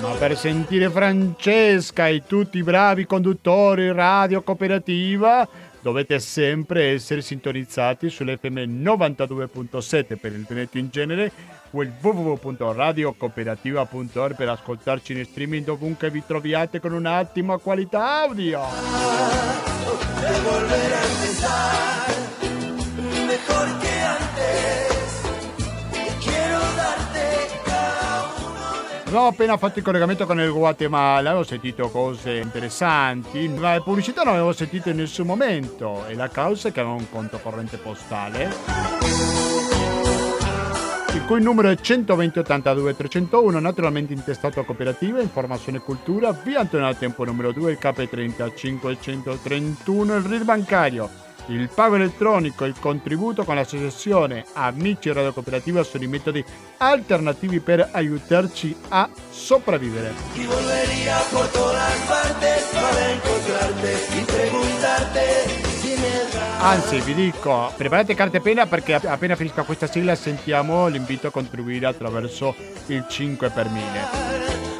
Ma 0.00 0.10
per 0.18 0.36
sentire 0.36 0.90
Francesca 0.90 2.08
e 2.08 2.24
tutti 2.26 2.58
i 2.58 2.64
bravi 2.64 3.06
conduttori 3.06 3.92
radio 3.92 4.42
cooperativa 4.42 5.48
dovete 5.82 6.18
sempre 6.20 6.92
essere 6.92 7.20
sintonizzati 7.20 8.08
sull'FM 8.08 8.82
92.7 8.82 10.16
per 10.16 10.32
il 10.32 10.46
Veneto 10.48 10.78
in 10.78 10.88
genere 10.90 11.30
o 11.72 11.82
il 11.82 11.92
www.radiocooperativa.org 12.00 14.36
per 14.36 14.48
ascoltarci 14.48 15.12
in 15.12 15.24
streaming 15.24 15.64
dovunque 15.64 16.08
vi 16.10 16.22
troviate 16.24 16.80
con 16.80 16.92
un'ottima 16.92 17.58
qualità 17.58 18.22
audio. 18.22 18.60
volver 20.42 20.92
Abbiamo 29.12 29.28
appena 29.28 29.58
fatto 29.58 29.78
il 29.78 29.84
collegamento 29.84 30.24
con 30.24 30.40
il 30.40 30.50
Guatemala, 30.50 31.28
avevo 31.28 31.44
sentito 31.44 31.90
cose 31.90 32.38
interessanti, 32.38 33.46
ma 33.46 33.74
le 33.74 33.82
pubblicità 33.82 34.22
non 34.22 34.32
avevo 34.32 34.54
sentito 34.54 34.88
in 34.88 34.96
nessun 34.96 35.26
momento. 35.26 36.06
E 36.06 36.14
la 36.14 36.30
causa 36.30 36.68
è 36.68 36.72
che 36.72 36.80
avevo 36.80 36.94
un 36.94 37.10
conto 37.10 37.38
corrente 37.38 37.76
postale 37.76 38.48
il 41.12 41.24
cui 41.26 41.42
numero 41.42 41.68
è 41.68 41.76
120 41.76 42.38
82 42.38 42.96
301, 42.96 43.58
naturalmente 43.60 44.14
intestato 44.14 44.60
a 44.60 44.64
cooperativa, 44.64 45.20
informazione 45.20 45.76
e 45.76 45.82
cultura, 45.82 46.32
via 46.32 46.60
Antonio 46.60 46.94
Tempo 46.94 47.26
numero 47.26 47.52
2, 47.52 47.72
il 47.72 47.78
KP30 47.78 48.54
531, 48.54 50.16
il 50.16 50.22
RID 50.22 50.44
bancario, 50.44 51.10
il 51.46 51.68
pago 51.74 51.96
elettronico, 51.96 52.64
il 52.64 52.74
contributo 52.78 53.44
con 53.44 53.54
l'associazione 53.54 54.44
Amici 54.54 55.12
Radio 55.12 55.32
Cooperativa 55.32 55.82
sono 55.82 56.04
i 56.04 56.06
metodi 56.06 56.44
alternativi 56.78 57.60
per 57.60 57.88
aiutarci 57.92 58.76
a 58.88 59.08
sopravvivere. 59.30 60.12
y 60.34 60.46
volvería 60.46 61.18
por 61.30 61.46
todas 61.48 61.98
partes 62.08 62.64
para 62.72 63.12
encontrarte 63.12 63.92
y 64.16 64.24
preguntarte 64.24 65.70
si 65.80 65.96
Anzi, 66.58 67.00
vi 67.00 67.14
dico, 67.14 67.72
preparate 67.76 68.14
carta 68.14 68.36
e 68.36 68.40
penna 68.40 68.66
perché 68.66 68.94
appena 68.94 69.34
finisca 69.34 69.64
questa 69.64 69.88
sigla 69.88 70.14
sentiamo 70.14 70.86
l'invito 70.86 71.26
a 71.26 71.30
contribuire 71.30 71.86
attraverso 71.86 72.54
il 72.86 73.04
5 73.08 73.50
per 73.50 73.68
1000. 73.68 74.71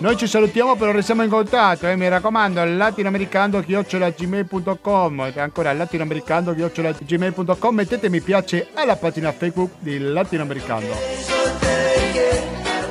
Noi 0.00 0.16
ci 0.16 0.26
salutiamo, 0.26 0.74
però 0.76 0.90
restiamo 0.92 1.22
in 1.22 1.28
contatto. 1.28 1.86
Eh, 1.86 1.94
mi 1.94 2.08
raccomando, 2.08 2.64
latinoamericando-gmail.com 2.64 5.32
ancora 5.36 5.74
latinoamericando-gmail.com 5.74 7.74
mettete 7.74 8.08
mi 8.08 8.22
piace 8.22 8.68
alla 8.72 8.96
pagina 8.96 9.30
Facebook 9.30 9.72
di 9.78 9.98
Latinoamericano. 9.98 10.86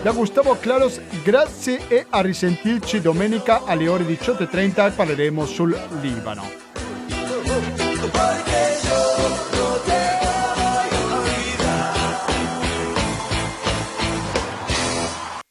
Da 0.04 0.12
Gustavo 0.12 0.56
Claros, 0.60 1.02
grazie 1.24 1.88
e 1.88 2.06
a 2.08 2.22
risentirci 2.22 3.02
domenica 3.02 3.64
alle 3.66 3.88
ore 3.88 4.04
18.30 4.04 4.88
e 4.88 4.92
parleremo 4.92 5.48
sul 5.48 5.76
Libano. 6.02 6.48